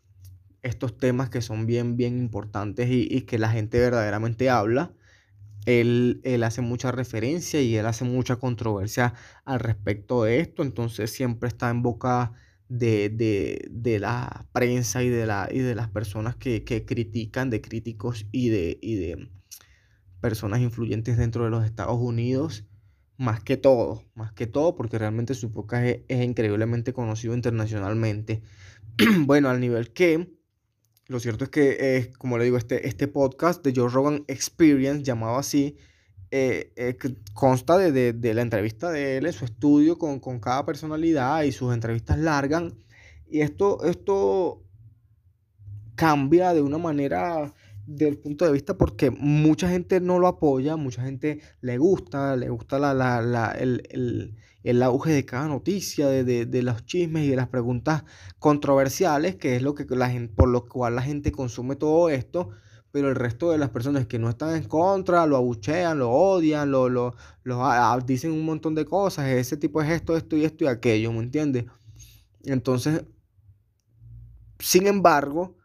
estos 0.63 0.97
temas 0.97 1.29
que 1.31 1.43
son 1.43 1.67
bien, 1.67 1.97
bien 1.97 2.19
importantes 2.19 2.89
y, 2.91 3.23
que 3.23 3.39
la 3.39 3.51
gente 3.51 3.79
verdaderamente 3.79 4.51
habla, 4.51 4.93
él, 5.67 6.21
él, 6.25 6.43
hace 6.43 6.61
mucha 6.61 6.93
referencia 6.93 7.61
y 7.63 7.77
él 7.77 7.87
hace 7.87 8.05
mucha 8.05 8.37
controversia 8.37 9.15
al 9.45 9.61
respecto 9.61 10.25
de 10.25 10.41
esto, 10.41 10.63
entonces 10.63 11.11
siempre 11.11 11.49
está 11.49 11.71
en 11.71 11.83
boca 11.83 12.33
de, 12.79 13.69
de, 13.71 13.99
la 13.99 14.47
prensa 14.53 15.03
y 15.03 15.09
de, 15.09 15.27
la, 15.27 15.49
y 15.51 15.59
de 15.59 15.75
las 15.75 15.89
personas 15.89 16.37
que, 16.37 16.65
que 16.65 16.85
critican, 16.85 17.51
de 17.51 17.61
críticos 17.61 18.27
y 18.33 18.49
de, 18.49 18.79
y 18.81 18.97
de 18.97 19.31
personas 20.21 20.61
influyentes 20.61 21.17
dentro 21.17 21.45
de 21.45 21.51
los 21.51 21.65
Estados 21.65 21.99
Unidos 21.99 22.65
más 23.17 23.43
que 23.43 23.57
todo, 23.57 24.03
más 24.15 24.33
que 24.33 24.47
todo, 24.47 24.75
porque 24.75 24.99
realmente 24.99 25.35
su 25.35 25.53
podcast 25.53 26.01
es, 26.09 26.25
increíblemente 26.25 26.93
conocido 26.93 27.35
internacionalmente. 27.35 28.43
bueno, 29.21 29.51
al 29.51 29.61
nivel 29.61 29.93
que, 29.93 30.35
lo 31.07 31.21
cierto 31.21 31.45
es 31.45 31.51
que, 31.51 31.97
es, 31.97 32.17
como 32.19 32.39
le 32.39 32.45
digo, 32.45 32.57
este, 32.57 32.89
este 32.89 33.07
podcast 33.09 33.65
de 33.65 33.73
Joe 33.75 33.89
Rogan 33.89 34.25
Experience, 34.27 35.05
llamado 35.05 35.37
así, 35.37 35.77
eh, 36.37 36.73
eh, 36.75 36.97
consta 37.33 37.79
de, 37.79 38.13
de, 38.13 38.35
la 38.35 38.43
entrevista 38.43 38.91
de 38.91 39.19
él 39.19 39.33
su 39.33 39.45
estudio 39.45 39.99
con, 39.99 40.19
con 40.19 40.41
cada 40.41 40.67
personalidad 40.67 41.45
y 41.45 41.53
sus 41.53 41.73
entrevistas 41.73 42.19
largan. 42.19 42.75
Y 43.29 43.43
esto, 43.43 43.85
esto 43.85 44.61
cambia 45.95 46.53
de 46.53 46.61
una 46.61 46.77
manera 46.77 47.55
del 47.87 48.19
punto 48.19 48.45
de 48.47 48.51
vista 48.51 48.77
porque 48.77 49.13
mucha 49.13 49.69
gente 49.69 50.01
no 50.01 50.19
lo 50.19 50.27
apoya, 50.27 50.75
mucha 50.75 51.03
gente 51.03 51.41
le 51.61 51.79
gusta, 51.79 52.35
le 52.35 52.49
gusta 52.49 52.81
la, 52.81 52.95
la, 52.95 53.53
el, 53.53 54.35
el, 54.65 54.83
auge 54.83 55.13
de 55.13 55.25
cada 55.25 55.47
noticia, 55.47 56.09
de, 56.09 56.25
de, 56.47 56.63
los 56.65 56.85
chismes 56.85 57.27
y 57.27 57.29
de 57.29 57.37
las 57.37 57.47
preguntas 57.47 58.03
controversiales, 58.41 59.37
que 59.37 59.55
es 59.55 59.63
lo 59.63 59.77
que 59.77 59.87
la 59.95 60.11
gente, 60.11 60.35
por 60.35 60.49
lo 60.49 60.67
cual 60.67 60.97
la 60.97 61.03
gente 61.03 61.31
consume 61.31 61.77
todo 61.77 62.11
esto, 62.11 62.51
pero 62.95 63.11
el 63.11 63.17
resto 63.17 63.51
de 63.51 63.59
las 63.59 63.69
personas 63.69 64.07
que 64.07 64.19
no 64.19 64.31
están 64.31 64.55
en 64.57 64.65
contra, 64.65 65.27
lo 65.27 65.37
abuchean, 65.37 65.99
lo 65.99 66.11
odian, 66.11 66.71
lo, 66.71 66.89
lo, 66.89 67.15
dicen 68.07 68.33
un 68.33 68.47
montón 68.47 68.75
de 68.75 68.87
cosas, 68.87 69.27
ese 69.27 69.59
tipo 69.59 69.83
es 69.83 69.91
esto, 69.91 70.17
esto 70.17 70.37
y 70.37 70.45
esto 70.45 70.65
y 70.65 70.69
aquello, 70.69 71.13
¿me 71.13 71.19
entiendes? 71.19 71.67
Entonces, 72.45 73.05
sin 74.59 74.87
embargo, 74.87 75.57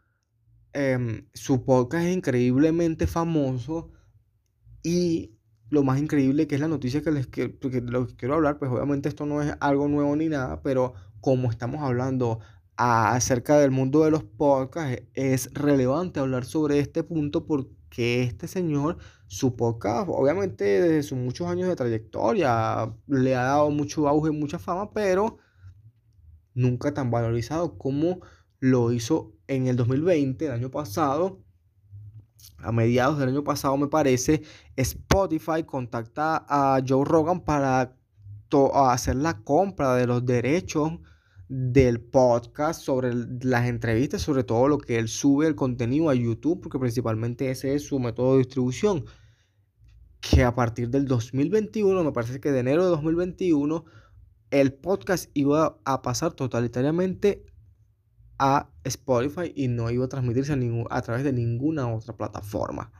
Em, 0.72 1.26
su 1.34 1.64
podcast 1.64 2.06
es 2.06 2.16
increíblemente 2.16 3.08
famoso 3.08 3.90
y 4.84 5.34
lo 5.68 5.82
más 5.82 5.98
increíble 5.98 6.46
que 6.46 6.54
es 6.54 6.60
la 6.60 6.68
noticia 6.68 7.02
que 7.02 7.10
les 7.10 7.26
quiero, 7.26 7.54
lo 7.90 8.06
que 8.06 8.14
quiero 8.14 8.34
hablar, 8.34 8.58
pues 8.58 8.70
obviamente 8.70 9.08
esto 9.08 9.26
no 9.26 9.42
es 9.42 9.52
algo 9.60 9.88
nuevo 9.88 10.14
ni 10.14 10.28
nada, 10.28 10.62
pero 10.62 10.94
como 11.20 11.50
estamos 11.50 11.82
hablando 11.82 12.38
acerca 12.82 13.58
del 13.58 13.70
mundo 13.70 14.04
de 14.04 14.10
los 14.10 14.24
podcasts, 14.24 15.02
es 15.12 15.52
relevante 15.52 16.18
hablar 16.18 16.46
sobre 16.46 16.78
este 16.78 17.02
punto 17.02 17.44
porque 17.44 18.22
este 18.22 18.48
señor, 18.48 18.96
su 19.26 19.54
podcast, 19.54 20.08
obviamente 20.10 20.64
desde 20.64 21.02
sus 21.02 21.18
muchos 21.18 21.46
años 21.46 21.68
de 21.68 21.76
trayectoria, 21.76 22.90
le 23.06 23.36
ha 23.36 23.42
dado 23.42 23.70
mucho 23.70 24.08
auge, 24.08 24.30
mucha 24.30 24.58
fama, 24.58 24.92
pero 24.92 25.36
nunca 26.54 26.94
tan 26.94 27.10
valorizado 27.10 27.76
como 27.76 28.20
lo 28.60 28.92
hizo 28.92 29.34
en 29.46 29.66
el 29.66 29.76
2020, 29.76 30.46
el 30.46 30.52
año 30.52 30.70
pasado, 30.70 31.44
a 32.56 32.72
mediados 32.72 33.18
del 33.18 33.28
año 33.28 33.44
pasado 33.44 33.76
me 33.76 33.88
parece, 33.88 34.40
Spotify 34.76 35.64
contacta 35.66 36.46
a 36.48 36.80
Joe 36.86 37.04
Rogan 37.04 37.40
para 37.44 37.94
hacer 38.74 39.16
la 39.16 39.42
compra 39.42 39.96
de 39.96 40.06
los 40.06 40.24
derechos 40.24 40.92
del 41.50 42.00
podcast 42.00 42.80
sobre 42.80 43.12
las 43.12 43.66
entrevistas, 43.66 44.22
sobre 44.22 44.44
todo 44.44 44.68
lo 44.68 44.78
que 44.78 44.98
él 45.00 45.08
sube 45.08 45.48
el 45.48 45.56
contenido 45.56 46.08
a 46.08 46.14
YouTube, 46.14 46.60
porque 46.60 46.78
principalmente 46.78 47.50
ese 47.50 47.74
es 47.74 47.84
su 47.84 47.98
método 47.98 48.34
de 48.34 48.38
distribución. 48.44 49.04
Que 50.20 50.44
a 50.44 50.54
partir 50.54 50.90
del 50.90 51.06
2021, 51.06 52.04
me 52.04 52.12
parece 52.12 52.40
que 52.40 52.52
de 52.52 52.60
enero 52.60 52.84
de 52.84 52.90
2021, 52.90 53.84
el 54.52 54.72
podcast 54.74 55.28
iba 55.34 55.80
a 55.84 56.02
pasar 56.02 56.34
totalitariamente 56.34 57.44
a 58.38 58.70
Spotify 58.84 59.52
y 59.52 59.66
no 59.66 59.90
iba 59.90 60.04
a 60.04 60.08
transmitirse 60.08 60.52
a, 60.52 60.96
a 60.96 61.02
través 61.02 61.24
de 61.24 61.32
ninguna 61.32 61.92
otra 61.92 62.16
plataforma. 62.16 62.92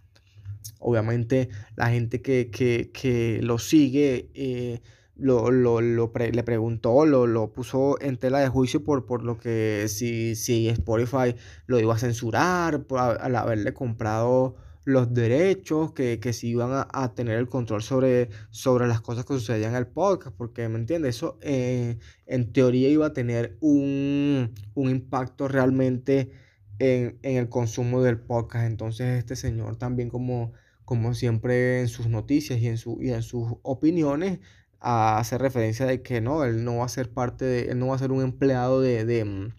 Obviamente 0.81 1.51
la 1.77 1.91
gente 1.91 2.21
que, 2.21 3.41
lo 3.45 3.59
sigue 3.61 4.29
eh, 4.35 4.81
lo, 5.21 5.81
le 5.81 6.43
preguntó, 6.43 7.07
lo, 7.07 7.27
lo, 7.27 7.53
puso 7.53 8.01
en 8.01 8.17
tela 8.17 8.41
de 8.41 8.49
juicio 8.49 8.83
por, 8.85 9.07
por 9.07 9.23
lo 9.23 9.39
que 9.39 9.87
si, 9.89 10.35
si 10.35 10.69
Spotify 10.69 11.35
lo 11.67 11.79
iba 11.79 11.95
a 11.95 11.99
censurar, 11.99 12.85
por, 12.85 12.99
al 13.01 13.37
haberle 13.37 13.75
comprado 13.75 14.57
los 14.85 15.13
derechos, 15.13 15.93
que, 15.93 16.21
que 16.21 16.33
si 16.33 16.49
iban 16.49 16.87
a, 16.91 17.15
tener 17.15 17.39
el 17.39 17.49
control 17.49 17.83
sobre, 17.83 18.31
sobre 18.51 18.87
las 18.87 19.01
cosas 19.01 19.25
que 19.25 19.35
sucedían 19.35 19.73
en 19.73 19.77
el 19.77 19.87
podcast, 19.87 20.35
porque, 20.37 20.69
¿me 20.69 20.79
entiendes? 20.79 21.17
Eso 21.17 21.39
eh, 21.43 21.99
en 22.27 22.53
teoría 22.53 22.89
iba 22.89 23.07
a 23.07 23.13
tener 23.13 23.57
un, 23.61 24.53
impacto 24.75 25.49
realmente 25.49 26.31
en, 26.79 27.19
el 27.23 27.49
consumo 27.49 28.03
del 28.03 28.19
podcast. 28.19 28.67
Entonces 28.67 29.19
este 29.19 29.37
señor 29.37 29.77
también 29.77 30.09
como, 30.09 30.53
como 30.85 31.15
siempre 31.15 31.81
en 31.81 31.89
sus 31.89 32.07
noticias 32.09 32.59
y 32.61 32.69
en, 32.69 32.79
su, 32.79 32.99
y 33.03 33.11
en 33.11 33.23
sus 33.23 33.53
opiniones 33.63 34.41
hace 34.81 35.39
referencia 35.39 35.87
de 35.87 36.03
que 36.03 36.21
no, 36.21 36.45
él 36.45 36.65
no 36.65 36.79
va 36.79 36.87
a 36.87 36.89
ser 36.89 37.13
parte 37.13 37.45
de, 37.45 37.71
él 37.71 37.79
no 37.79 37.89
va 37.89 37.97
a 37.97 37.99
ser 37.99 38.13
un 38.13 38.23
empleado 38.23 38.81
de, 38.81 39.05
de, 39.05 39.53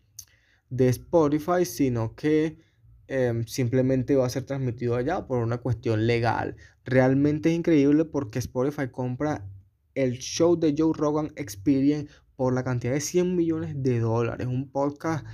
de 0.70 0.90
Spotify, 0.90 1.66
sino 1.66 2.16
que 2.16 2.58
em, 3.08 3.46
simplemente 3.46 4.16
va 4.16 4.26
a 4.26 4.30
ser 4.30 4.44
transmitido 4.44 4.96
allá 4.96 5.28
por 5.28 5.44
una 5.44 5.60
cuestión 5.60 6.08
legal. 6.08 6.56
Realmente 6.86 7.50
es 7.50 7.56
increíble 7.56 8.06
porque 8.06 8.40
Spotify 8.40 8.90
compra 8.92 9.48
el 9.94 10.18
show 10.18 10.58
de 10.58 10.74
Joe 10.76 10.94
Rogan 10.96 11.32
Experience 11.36 12.12
por 12.36 12.54
la 12.54 12.64
cantidad 12.64 12.94
de 12.94 13.02
100 13.02 13.36
millones 13.36 13.84
de 13.84 14.00
dólares. 14.00 14.48
Un 14.48 14.72
podcast 14.72 15.26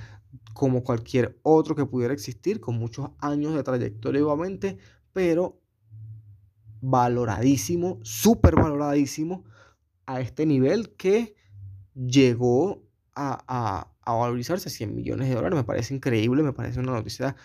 como 0.53 0.83
cualquier 0.83 1.39
otro 1.43 1.75
que 1.75 1.85
pudiera 1.85 2.13
existir, 2.13 2.59
con 2.59 2.77
muchos 2.77 3.11
años 3.19 3.53
de 3.53 3.63
trayectoria 3.63 4.19
igualmente, 4.19 4.77
pero 5.13 5.61
valoradísimo, 6.81 7.99
súper 8.01 8.55
valoradísimo 8.55 9.45
a 10.07 10.21
este 10.21 10.45
nivel 10.45 10.95
que 10.95 11.35
llegó 11.93 12.83
a, 13.13 13.91
a, 14.05 14.13
valorizarse 14.13 14.69
100 14.69 14.95
millones 14.95 15.29
de 15.29 15.35
dólares. 15.35 15.57
Me 15.57 15.63
parece 15.63 15.93
increíble, 15.93 16.41
me 16.43 16.53
parece 16.53 16.79
una 16.79 16.93
noticia 16.93 17.35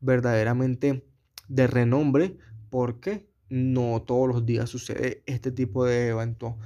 verdaderamente 0.00 1.04
de 1.48 1.66
renombre 1.66 2.36
porque 2.70 3.28
no 3.48 4.02
todos 4.02 4.28
los 4.28 4.46
días 4.46 4.68
sucede 4.68 5.22
este 5.26 5.50
tipo 5.50 5.84
de 5.84 6.08
evento. 6.08 6.58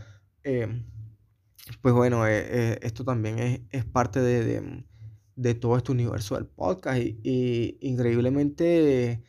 Eh, 0.42 0.84
pues 1.80 1.94
bueno, 1.94 2.26
eh, 2.26 2.72
eh, 2.72 2.78
esto 2.82 3.04
también 3.04 3.66
es, 3.70 3.84
parte 3.84 4.20
de, 4.20 4.82
de, 5.36 5.54
todo 5.54 5.76
este 5.76 5.92
universo 5.92 6.34
del 6.34 6.46
podcast 6.46 7.00
y 7.00 7.78
increíblemente 7.80 9.22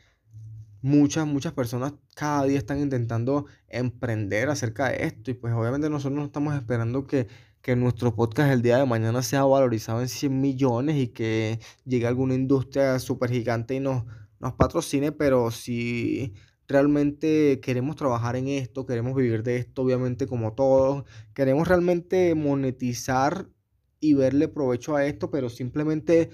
muchas, 0.82 1.28
muchas 1.28 1.54
personas 1.54 1.94
cada 2.16 2.44
día 2.46 2.58
están 2.58 2.80
intentando 2.80 3.46
emprender 3.68 4.50
acerca 4.50 4.90
de 4.90 5.06
esto 5.06 5.32
y 5.32 5.34
pues 5.34 5.54
obviamente 5.54 5.90
nosotros 5.90 6.20
no 6.20 6.26
estamos 6.26 6.56
esperando 6.56 7.08
que, 7.08 7.28
nuestro 7.78 8.16
podcast 8.16 8.52
el 8.52 8.64
día 8.64 8.78
de 8.78 8.86
mañana 8.86 9.22
sea 9.22 9.44
valorizado 9.46 10.02
en 10.02 10.10
100 10.10 10.42
millones 10.42 10.96
y 10.98 11.10
que 11.10 11.60
llegue 11.86 12.08
alguna 12.08 12.34
industria 12.34 12.98
súper 13.00 13.30
gigante 13.30 13.76
y 13.76 13.80
nos, 13.80 14.04
nos 14.40 14.54
patrocine, 14.54 15.12
pero 15.12 15.52
si 15.52 16.34
realmente 16.68 17.60
queremos 17.62 17.96
trabajar 17.96 18.36
en 18.36 18.48
esto, 18.48 18.86
queremos 18.86 19.16
vivir 19.16 19.44
de 19.44 19.58
esto, 19.58 19.84
obviamente 19.84 20.26
como 20.26 20.54
todos, 20.54 21.06
queremos 21.36 21.68
realmente 21.68 22.34
monetizar 22.34 23.48
y 24.00 24.16
verle 24.16 24.48
provecho 24.48 24.96
a 24.96 25.06
esto, 25.06 25.30
pero 25.30 25.50
simplemente 25.50 26.32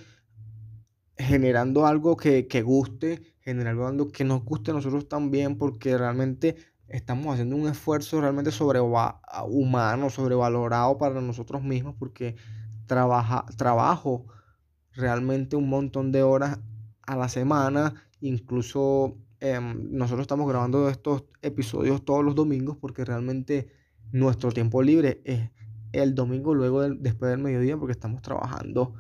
generando 1.18 1.86
algo 1.86 2.18
que, 2.18 2.48
que 2.48 2.62
guste 2.62 3.22
generando 3.48 3.88
algo 3.88 4.12
que 4.12 4.26
nos 4.26 4.44
guste 4.44 4.72
a 4.72 4.74
nosotros 4.74 5.08
también, 5.08 5.58
porque 5.58 5.98
realmente 5.98 6.58
estamos 6.90 7.28
haciendo 7.32 7.56
un 7.56 7.70
esfuerzo 7.70 8.20
realmente 8.20 8.52
humano 9.48 10.10
sobrevalorado 10.10 10.98
para 10.98 11.22
nosotros 11.22 11.64
mismos, 11.64 11.96
porque 11.98 12.36
trabaja, 12.88 13.46
trabajo 13.56 14.26
realmente 14.92 15.56
un 15.56 15.70
montón 15.70 16.12
de 16.12 16.24
horas 16.24 16.60
a 17.04 17.16
la 17.16 17.30
semana, 17.30 17.94
incluso 18.20 19.16
em, 19.40 19.92
nosotros 19.92 20.26
estamos 20.26 20.50
grabando 20.50 20.90
estos 20.90 21.24
episodios 21.42 22.04
todos 22.04 22.26
los 22.26 22.36
domingos, 22.36 22.76
porque 22.76 23.06
realmente 23.06 23.70
nuestro 24.12 24.52
tiempo 24.52 24.84
libre 24.84 25.22
es 25.24 25.52
el 25.94 26.16
domingo 26.16 26.54
luego 26.54 26.82
después 26.82 27.32
del 27.32 27.40
mediodía, 27.40 27.78
porque 27.78 27.94
estamos 27.94 28.22
trabajando 28.22 28.94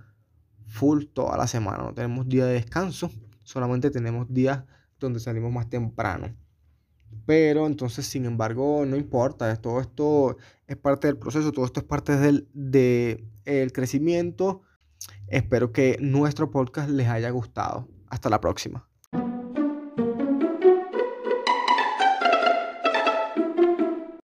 full 0.67 1.05
toda 1.05 1.37
la 1.37 1.47
semana, 1.47 1.79
no 1.79 1.93
tenemos 1.93 2.27
día 2.27 2.45
de 2.45 2.53
descanso 2.53 3.11
solamente 3.47 3.89
tenemos 3.89 4.27
días 4.29 4.65
donde 4.99 5.21
salimos 5.21 5.53
más 5.53 5.69
temprano. 5.69 6.35
Pero 7.25 7.65
entonces, 7.65 8.05
sin 8.05 8.25
embargo, 8.25 8.85
no 8.85 8.97
importa, 8.97 9.55
todo 9.55 9.79
esto 9.79 10.37
es 10.67 10.75
parte 10.75 11.07
del 11.07 11.17
proceso, 11.17 11.53
todo 11.53 11.63
esto 11.63 11.79
es 11.79 11.85
parte 11.85 12.17
del 12.17 12.49
de 12.53 13.23
el 13.45 13.71
crecimiento. 13.71 14.63
Espero 15.27 15.71
que 15.71 15.97
nuestro 16.01 16.51
podcast 16.51 16.89
les 16.89 17.07
haya 17.07 17.29
gustado. 17.29 17.87
Hasta 18.09 18.29
la 18.29 18.41
próxima. 18.41 18.86